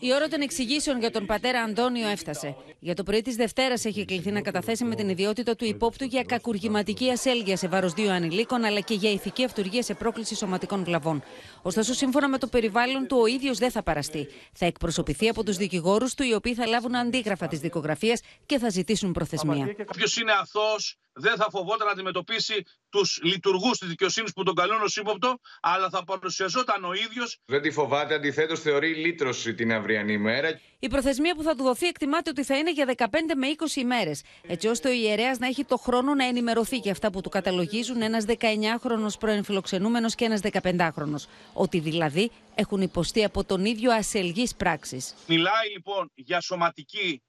[0.00, 2.56] Η ώρα των εξηγήσεων για τον πατέρα Αντώνιο έφτασε.
[2.78, 6.22] Για το πρωί της Δευτέρας έχει κληθεί να καταθέσει με την ιδιότητα του υπόπτου για
[6.22, 11.22] κακουργηματική ασέλγεια σε βάρος δύο ανηλίκων, αλλά και για ηθική αυτουργία σε πρόκληση σωματικών βλαβών.
[11.62, 14.28] Ωστόσο, σύμφωνα με το περιβάλλον του, ο ίδιος δεν θα παραστεί.
[14.52, 18.68] Θα εκπροσωπηθεί από τους δικηγόρους του, οι οποίοι θα λάβουν αντίγραφα της δικογραφίας και θα
[18.68, 19.64] ζητήσουν προθεσμία.
[19.64, 24.82] Όποιο είναι αθώος δεν θα φοβόταν να αντιμετωπίσει τους λειτουργούς της δικαιοσύνης που τον καλούν
[24.82, 27.38] ως ύποπτο, αλλά θα παρουσιαζόταν ο ίδιος.
[27.44, 30.60] Δεν τη φοβάται, αντιθέτως θεωρεί λύτρωση την αυριανή ημέρα.
[30.78, 33.06] Η προθεσμία που θα του δοθεί εκτιμάται ότι θα είναι για 15
[33.36, 37.10] με 20 ημέρες, έτσι ώστε ο ιερέας να έχει το χρόνο να ενημερωθεί για αυτά
[37.10, 41.16] που του καταλογίζουν ένας 19χρονο πρώην φιλοξενούμενος και ένας 15χρονο.
[41.52, 45.04] Ότι δηλαδή έχουν υποστεί από τον ίδιο ασελγής πράξη.
[45.26, 47.22] Μιλάει λοιπόν για σωματική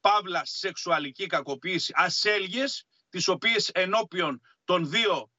[0.00, 5.30] παύλα σεξουαλική κακοποίηση, ασέλγες τις οποίες ενώπιον των δύο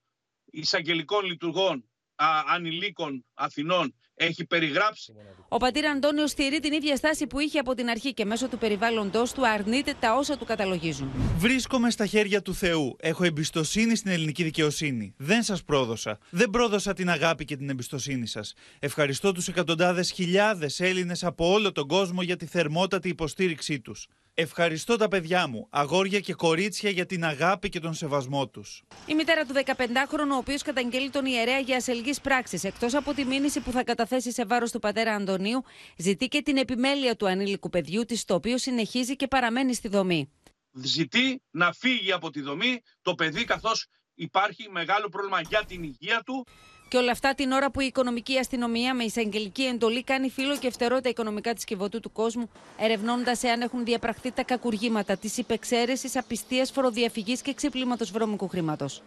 [0.46, 5.14] εισαγγελικών λειτουργών α, ανηλίκων Αθηνών έχει περιγράψει.
[5.48, 8.58] Ο πατήρ Αντώνιος στηρεί την ίδια στάση που είχε από την αρχή και μέσω του
[8.58, 11.12] περιβάλλοντό του αρνείται τα όσα του καταλογίζουν.
[11.38, 12.96] Βρίσκομαι στα χέρια του Θεού.
[13.00, 15.14] Έχω εμπιστοσύνη στην ελληνική δικαιοσύνη.
[15.18, 16.18] Δεν σας πρόδωσα.
[16.30, 18.54] Δεν πρόδωσα την αγάπη και την εμπιστοσύνη σας.
[18.80, 24.08] Ευχαριστώ τους εκατοντάδες χιλιάδες Έλληνες από όλο τον κόσμο για τη θερμότατη υποστήριξή τους.
[24.42, 28.84] Ευχαριστώ τα παιδιά μου, αγόρια και κορίτσια για την αγάπη και τον σεβασμό τους.
[29.06, 33.26] Η μητέρα του 15χρονου, ο οποίος καταγγέλει τον ιερέα για ασελγής πράξης, εκτός από τη
[33.26, 35.64] μήνυση που θα καταθέσει σε βάρος του πατέρα Αντωνίου,
[35.98, 40.32] ζητεί και την επιμέλεια του ανήλικου παιδιού της, το οποίο συνεχίζει και παραμένει στη δομή.
[40.72, 46.22] Ζητεί να φύγει από τη δομή το παιδί, καθώς υπάρχει μεγάλο πρόβλημα για την υγεία
[46.26, 46.48] του.
[46.92, 50.72] Και όλα αυτά την ώρα που η οικονομική αστυνομία με εισαγγελική εντολή κάνει φύλλο και
[50.72, 56.16] φτερό τα οικονομικά της κυβωτού του κόσμου, ερευνώντας εάν έχουν διαπραχθεί τα κακουργήματα της υπεξαίρεσης,
[56.16, 59.04] απιστίας, φοροδιαφυγής και ξεπλήματος βρώμικου χρήματος.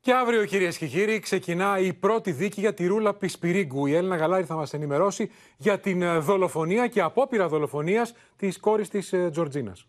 [0.00, 3.86] Και αύριο, κυρίες και κύριοι, ξεκινά η πρώτη δίκη για τη Ρούλα Πισπυρίγκου.
[3.86, 8.88] Η Έλληνα Γαλάρη θα μας ενημερώσει για την ε, δολοφονία και απόπειρα δολοφονίας της κόρης
[8.88, 9.86] της ε, Τζορτζίνας.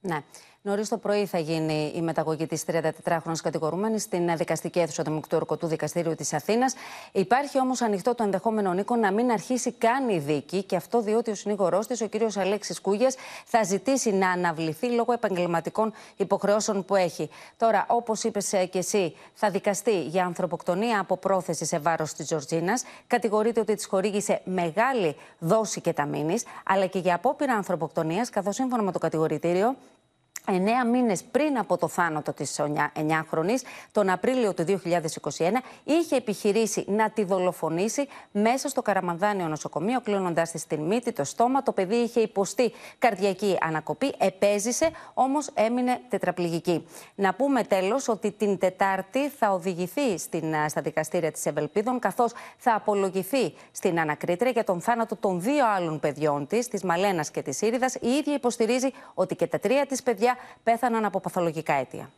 [0.00, 0.24] Ναι.
[0.64, 5.66] Νωρίς το πρωί θα γίνει η μεταγωγή της 34χρονη κατηγορούμενης στην δικαστική αίθουσα του Μικτοργικού
[5.66, 6.74] Δικαστήριου της Αθήνας.
[7.12, 11.30] Υπάρχει όμως ανοιχτό το ενδεχόμενο, Νίκο, να μην αρχίσει καν η δίκη και αυτό διότι
[11.30, 12.12] ο συνήγορός της, ο κ.
[12.36, 17.30] Αλέξης Κούγιας, θα ζητήσει να αναβληθεί λόγω επαγγελματικών υποχρεώσεων που έχει.
[17.56, 22.84] Τώρα, όπως είπες και εσύ, θα δικαστεί για ανθρωποκτονία από πρόθεση σε βάρος της Τζορτζίνας.
[23.06, 28.92] Κατηγορείται ότι της χορήγησε μεγάλη δόση κεταμίνης, αλλά και για απόπειρα ανθρωποκτονίας, καθώς σύμφωνα με
[28.92, 29.76] το κατηγορητήριο
[30.46, 32.60] Εννέα μήνες πριν από το θάνατο της
[32.94, 33.54] 9χρονη,
[33.92, 34.78] τον Απρίλιο του 2021,
[35.84, 41.62] είχε επιχειρήσει να τη δολοφονήσει μέσα στο Καραμανδάνιο νοσοκομείο, κλείνοντάς της την μύτη, το στόμα.
[41.62, 46.86] Το παιδί είχε υποστεί καρδιακή ανακοπή, επέζησε, όμως έμεινε τετραπληγική.
[47.14, 52.74] Να πούμε τέλος ότι την Τετάρτη θα οδηγηθεί στην, στα δικαστήρια της Ευελπίδων, καθώς θα
[52.74, 57.60] απολογηθεί στην ανακρίτρια για τον θάνατο των δύο άλλων παιδιών της, της Μαλένας και της
[57.60, 57.94] Ήριδας.
[57.94, 60.31] Η ίδια υποστηρίζει ότι και τα τρία της παιδιά
[60.62, 62.10] πέθαναν από παθολογικά αίτια.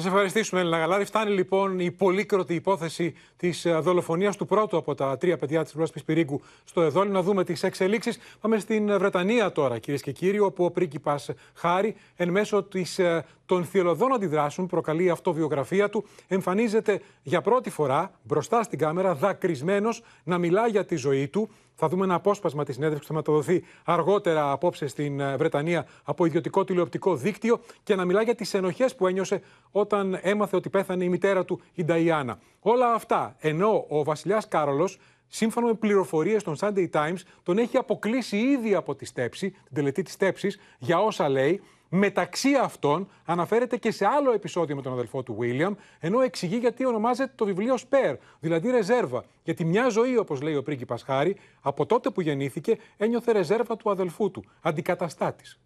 [0.00, 1.04] Θα σε ευχαριστήσουμε, Έλληνα Γαλάρη.
[1.04, 5.72] Φτάνει λοιπόν η πολύκροτη υπόθεση της ε, δολοφονίας του πρώτου από τα τρία παιδιά της
[5.72, 7.12] Ρώσπη Πυρίγκου στο Εδόλιο.
[7.12, 8.18] Να δούμε τις εξελίξεις.
[8.40, 13.24] Πάμε στην Βρετανία τώρα, κυρίες και κύριοι, όπου ο πρίγκιπας Χάρη, εν μέσω της, ε,
[13.46, 20.02] των θυελωδών αντιδράσεων, προκαλεί η αυτοβιογραφία του, εμφανίζεται για πρώτη φορά μπροστά στην κάμερα, δακρυσμένος,
[20.24, 21.48] να μιλά για τη ζωή του
[21.80, 26.24] θα δούμε ένα απόσπασμα της συνέντευξης που θα μεταδοθεί αργότερα απόψε στην ε, Βρετανία από
[26.24, 31.04] ιδιωτικό τηλεοπτικό δίκτυο και να μιλά για τις ενοχές που ένιωσε όταν έμαθε ότι πέθανε
[31.04, 32.38] η μητέρα του, η Νταϊάννα.
[32.60, 34.98] Όλα αυτά ενώ ο βασιλιάς Κάρολος
[35.28, 40.02] σύμφωνα με πληροφορίες των Sunday Times, τον έχει αποκλείσει ήδη από τη στέψη, την τελετή
[40.02, 41.62] της στέψης, για όσα λέει.
[41.88, 46.86] Μεταξύ αυτών αναφέρεται και σε άλλο επεισόδιο με τον αδελφό του Βίλιαμ, ενώ εξηγεί γιατί
[46.86, 49.24] ονομάζεται το βιβλίο Σπέρ, δηλαδή ρεζέρβα.
[49.42, 53.90] Γιατί μια ζωή, όπως λέει ο πρίγκιπας Χάρη, από τότε που γεννήθηκε, ένιωθε ρεζέρβα του
[53.90, 55.58] αδελφού του, αντικαταστάτης.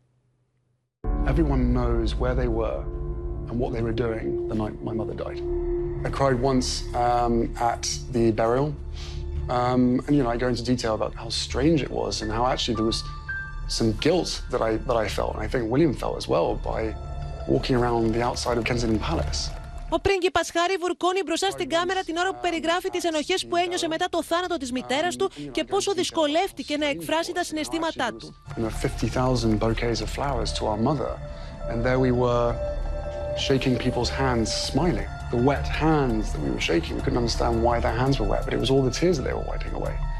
[1.26, 2.80] Everyone knows where they were
[3.48, 5.40] and what they were doing the night my mother died.
[6.04, 6.68] I cried once
[7.04, 7.34] um,
[7.70, 8.68] at the burial,
[9.48, 12.44] um, and you know I go into detail about how strange it was and how
[12.52, 13.00] actually there was
[13.78, 16.48] some guilt that I that I felt, and I think William felt as well
[17.54, 19.50] walking around the outside of Kensington Palace.
[19.94, 23.88] Ο πρίγκιπας Χάρη βουρκώνει μπροστά στην κάμερα την ώρα που περιγράφει τις ενοχές που ένιωσε
[23.88, 28.34] μετά το θάνατο της μητέρας του και πόσο δυσκολεύτηκε να εκφράσει τα συναισθήματά του.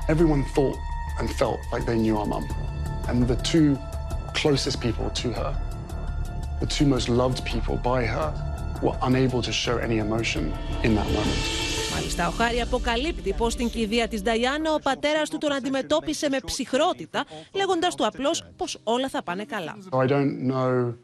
[0.09, 0.77] Everyone thought
[1.19, 2.45] and felt like they knew our mum.
[3.09, 3.69] And the two
[4.41, 5.53] closest people to her,
[6.61, 8.29] the two most loved people by her,
[8.85, 10.43] were unable to show any emotion
[10.87, 11.41] in that moment.
[11.95, 16.39] Μάλιστα, ο Χάρη αποκαλύπτει πω στην κηδεία τη Νταϊάννα ο πατέρα του τον αντιμετώπισε με
[16.45, 17.25] ψυχρότητα,
[17.55, 19.77] λέγοντα του απλώ πω όλα θα πάνε καλά.
[19.91, 20.95] I don't know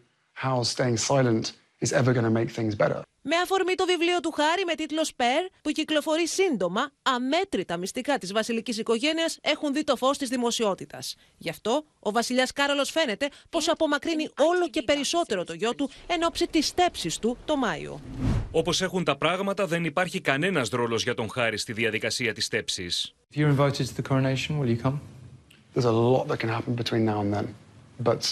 [0.45, 1.43] how staying silent
[1.81, 3.01] is ever going to make things better.
[3.23, 8.33] Με αφορμή το βιβλίο του Χάρη με τίτλος Σπέρ, που κυκλοφορεί σύντομα, αμέτρητα μυστικά της
[8.33, 11.15] βασιλικής οικογένειας έχουν δει το φως της δημοσιότητας.
[11.37, 16.23] Γι' αυτό, ο βασιλιάς Κάρολος φαίνεται πως απομακρύνει όλο και περισσότερο το γιο του εν
[16.23, 18.01] ώψη της στέψης του το Μάιο.
[18.51, 23.15] Όπως έχουν τα πράγματα, δεν υπάρχει κανένας ρόλος για τον Χάρη στη διαδικασία της στέψης.
[23.33, 25.01] If you're invited to the coronation, will you come?
[25.75, 27.47] There's a lot that can happen between now and then.
[28.09, 28.23] But,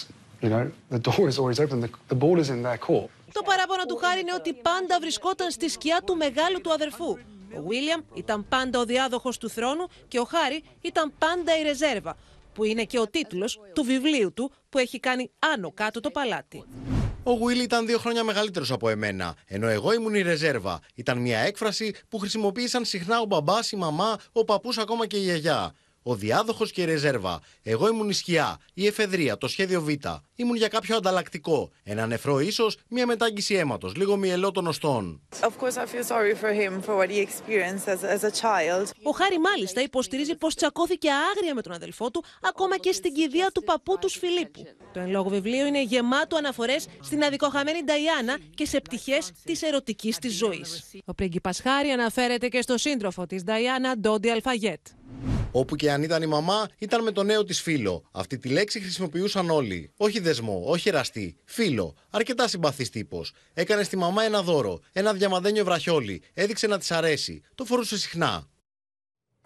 [0.42, 0.64] you know,
[0.96, 1.76] the door is always open.
[1.80, 3.10] The, the ball is in their court.
[3.36, 7.18] Το παράπονο του Χάρη είναι ότι πάντα βρισκόταν στη σκιά του μεγάλου του αδερφού.
[7.58, 12.16] Ο Βίλιαμ ήταν πάντα ο διάδοχος του θρόνου και ο Χάρη ήταν πάντα η ρεζέρβα,
[12.54, 16.64] που είναι και ο τίτλος του βιβλίου του που έχει κάνει άνω κάτω το παλάτι.
[17.22, 20.80] Ο Will ήταν δύο χρόνια μεγαλύτερος από εμένα, ενώ εγώ ήμουν η ρεζέρβα.
[20.94, 25.20] Ήταν μια έκφραση που χρησιμοποίησαν συχνά ο μπαμπάς, η μαμά, ο παππούς, ακόμα και η
[25.20, 25.74] γιαγιά.
[26.08, 27.40] Ο διάδοχος και η ρεζέρβα.
[27.62, 29.88] Εγώ ήμουν η σκιά, η εφεδρεία, το σχέδιο Β.
[30.34, 31.70] Ήμουν για κάποιο ανταλλακτικό.
[31.82, 35.20] Ένα νεφρό ίσως, μια μετάγγιση αίματος, λίγο μυελό των οστών.
[39.02, 43.50] Ο Χάρη μάλιστα υποστηρίζει πως τσακώθηκε άγρια με τον αδελφό του, ακόμα και στην κηδεία
[43.54, 44.66] του παππού του Φιλίππου.
[44.92, 50.18] Το εν λόγω βιβλίο είναι γεμάτο αναφορές στην αδικοχαμένη Νταϊάννα και σε πτυχές της ερωτικής
[50.18, 50.84] της ζωής.
[51.04, 54.80] Ο πρίγκιπας Χάρη αναφέρεται και στο σύντροφο της Νταϊάννα, Ντόντι Αλφαγέτ.
[55.52, 58.02] Όπου και αν ήταν η μαμά, ήταν με το νέο της φίλο.
[58.12, 59.92] Αυτή τη λέξη χρησιμοποιούσαν όλοι.
[59.96, 61.36] Όχι δεσμό, όχι εραστή.
[61.44, 61.94] Φίλο.
[62.10, 63.32] Αρκετά συμπαθής τύπος.
[63.54, 64.80] Έκανε στη μαμά ένα δώρο.
[64.92, 66.22] Ένα διαμαντένιο βραχιόλι.
[66.34, 67.42] Έδειξε να της αρέσει.
[67.54, 68.46] Το φορούσε συχνά.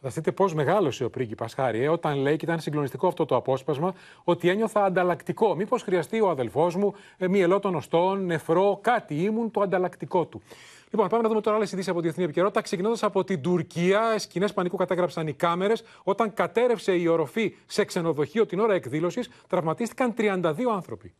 [0.03, 3.94] Φανταστείτε πώς μεγάλωσε ο πρίγκιπας Χάρη, ε, όταν λέει, και ήταν συγκλονιστικό αυτό το απόσπασμα,
[4.24, 5.55] ότι ένιωθα ανταλλακτικό.
[5.55, 10.42] Μήπως χρειαστεί ο αδελφός μου ε, μυελό των οστών, νεφρό, κάτι ήμουν το ανταλλακτικό του.
[10.93, 12.61] Λοιπόν, πάμε να δούμε τώρα άλλες ειδήσεις από διεθνή επικαιρότητα.
[12.61, 18.47] Ξεκινώντας από την Τουρκία, σκηνές πανικού κατέγραψαν οι κάμερες όταν κατέρευσε η οροφή σε ξενοδοχείο
[18.47, 19.30] την ώρα εκδήλωσης.
[19.49, 21.14] Τραυματίστηκαν 32 άνθρωποι.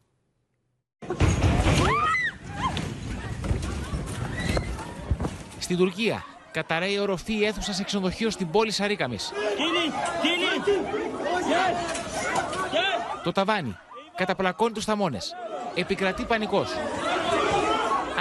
[5.59, 9.33] Στην Τουρκία, καταραίει οροφή η αίθουσα σε ξενοδοχείο στην πόλη Σαρίκαμης.
[13.25, 13.77] Το ταβάνι
[14.16, 15.35] καταπλακώνει τους θαμώνες.
[15.75, 16.71] Επικρατεί πανικός.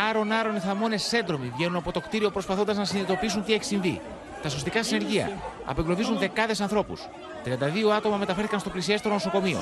[0.10, 4.01] Άρον-άρον οι θαμώνες σέντρομοι βγαίνουν από το κτίριο προσπαθώντας να συνειδητοποιήσουν τι έχει συμβεί.
[4.41, 5.32] Τα σωστικά συνεργεία
[5.66, 7.07] απεγκλωβίζουν δεκάδες ανθρώπους.
[7.45, 9.57] 32 άτομα μεταφέρθηκαν στο πλησιέστερο νοσοκομείο.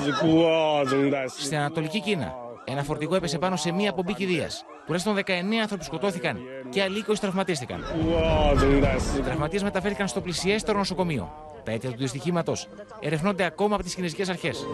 [1.38, 2.34] Στην Ανατολική Κίνα,
[2.64, 4.64] ένα φορτηγό έπεσε πάνω σε μία πομπή κηδείας.
[4.84, 6.38] Τουλάχιστον 19 άνθρωποι σκοτώθηκαν
[6.70, 7.84] και άλλοι 20 τραυματίστηκαν.
[9.18, 11.32] Οι τραυματίες μεταφέρθηκαν στο πλησιέστερο νοσοκομείο.
[11.64, 12.68] Τα αίτια του δυστυχήματος
[13.00, 14.66] ερευνώνται ακόμα από τις κινέζικες αρχές.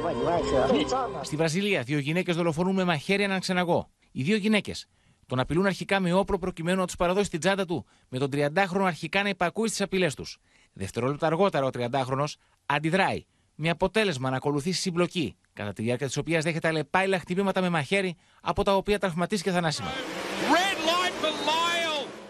[1.20, 3.88] Στη Βραζιλία, δύο γυναίκες δολοφονούν με μαχαίρι έναν ξεναγό.
[4.12, 4.88] Οι δύο γυναίκες
[5.34, 8.84] τον απειλούν αρχικά με όπλο προκειμένου να τους παραδώσει την τσάντα του, με τον 30χρονο
[8.84, 10.38] αρχικά να υπακούει στις απειλές τους.
[10.72, 12.24] Δευτερόλεπτα αργότερα, ο 30χρονο
[12.66, 13.24] αντιδράει,
[13.54, 18.16] με αποτέλεσμα να ακολουθεί συμπλοκή, κατά τη διάρκεια της οποίας δέχεται αλεπάιλα χτυπήματα με μαχαίρι,
[18.40, 19.88] από τα οποία τραυματίστηκε θανάσιμα.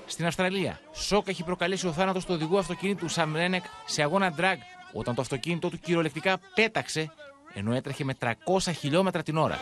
[0.06, 4.58] Στην Αυστραλία, σοκ έχει προκαλέσει ο θάνατος του οδηγού αυτοκίνητου Σαμ Ρένεκ σε αγώνα drag,
[4.92, 7.12] όταν το αυτοκίνητό του κυριολεκτικά πέταξε
[7.54, 8.32] ενώ έτρεχε με 300
[8.78, 9.58] χιλιόμετρα την ώρα.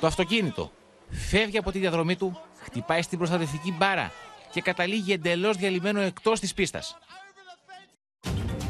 [0.00, 0.72] Το αυτοκίνητο
[1.10, 4.12] φεύγει από τη διαδρομή του, χτυπάει στην προστατευτική μπάρα
[4.50, 6.98] και καταλήγει εντελώς διαλυμένο εκτός της πίστας.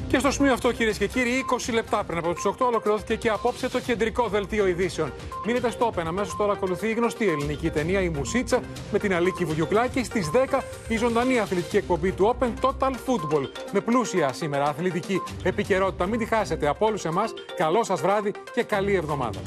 [0.09, 3.29] Και στο σημείο αυτό, κυρίες και κύριοι, 20 λεπτά πριν από του 8 ολοκληρώθηκε και
[3.29, 5.13] απόψε το κεντρικό δελτίο ειδήσεων.
[5.47, 6.03] Μείνετε στο Open.
[6.07, 8.61] Αμέσω τώρα ακολουθεί η γνωστή ελληνική ταινία Η Μουσίτσα
[8.93, 10.05] με την Αλίκη Βουγιουκλάκη.
[10.05, 13.49] Στις 10 η ζωντανή αθλητική εκπομπή του Open Total Football.
[13.73, 16.07] Με πλούσια σήμερα αθλητική επικαιρότητα.
[16.07, 17.35] Μην τη χάσετε από όλους εμάς.
[17.57, 19.41] Καλό σας βράδυ και καλή εβδομάδα.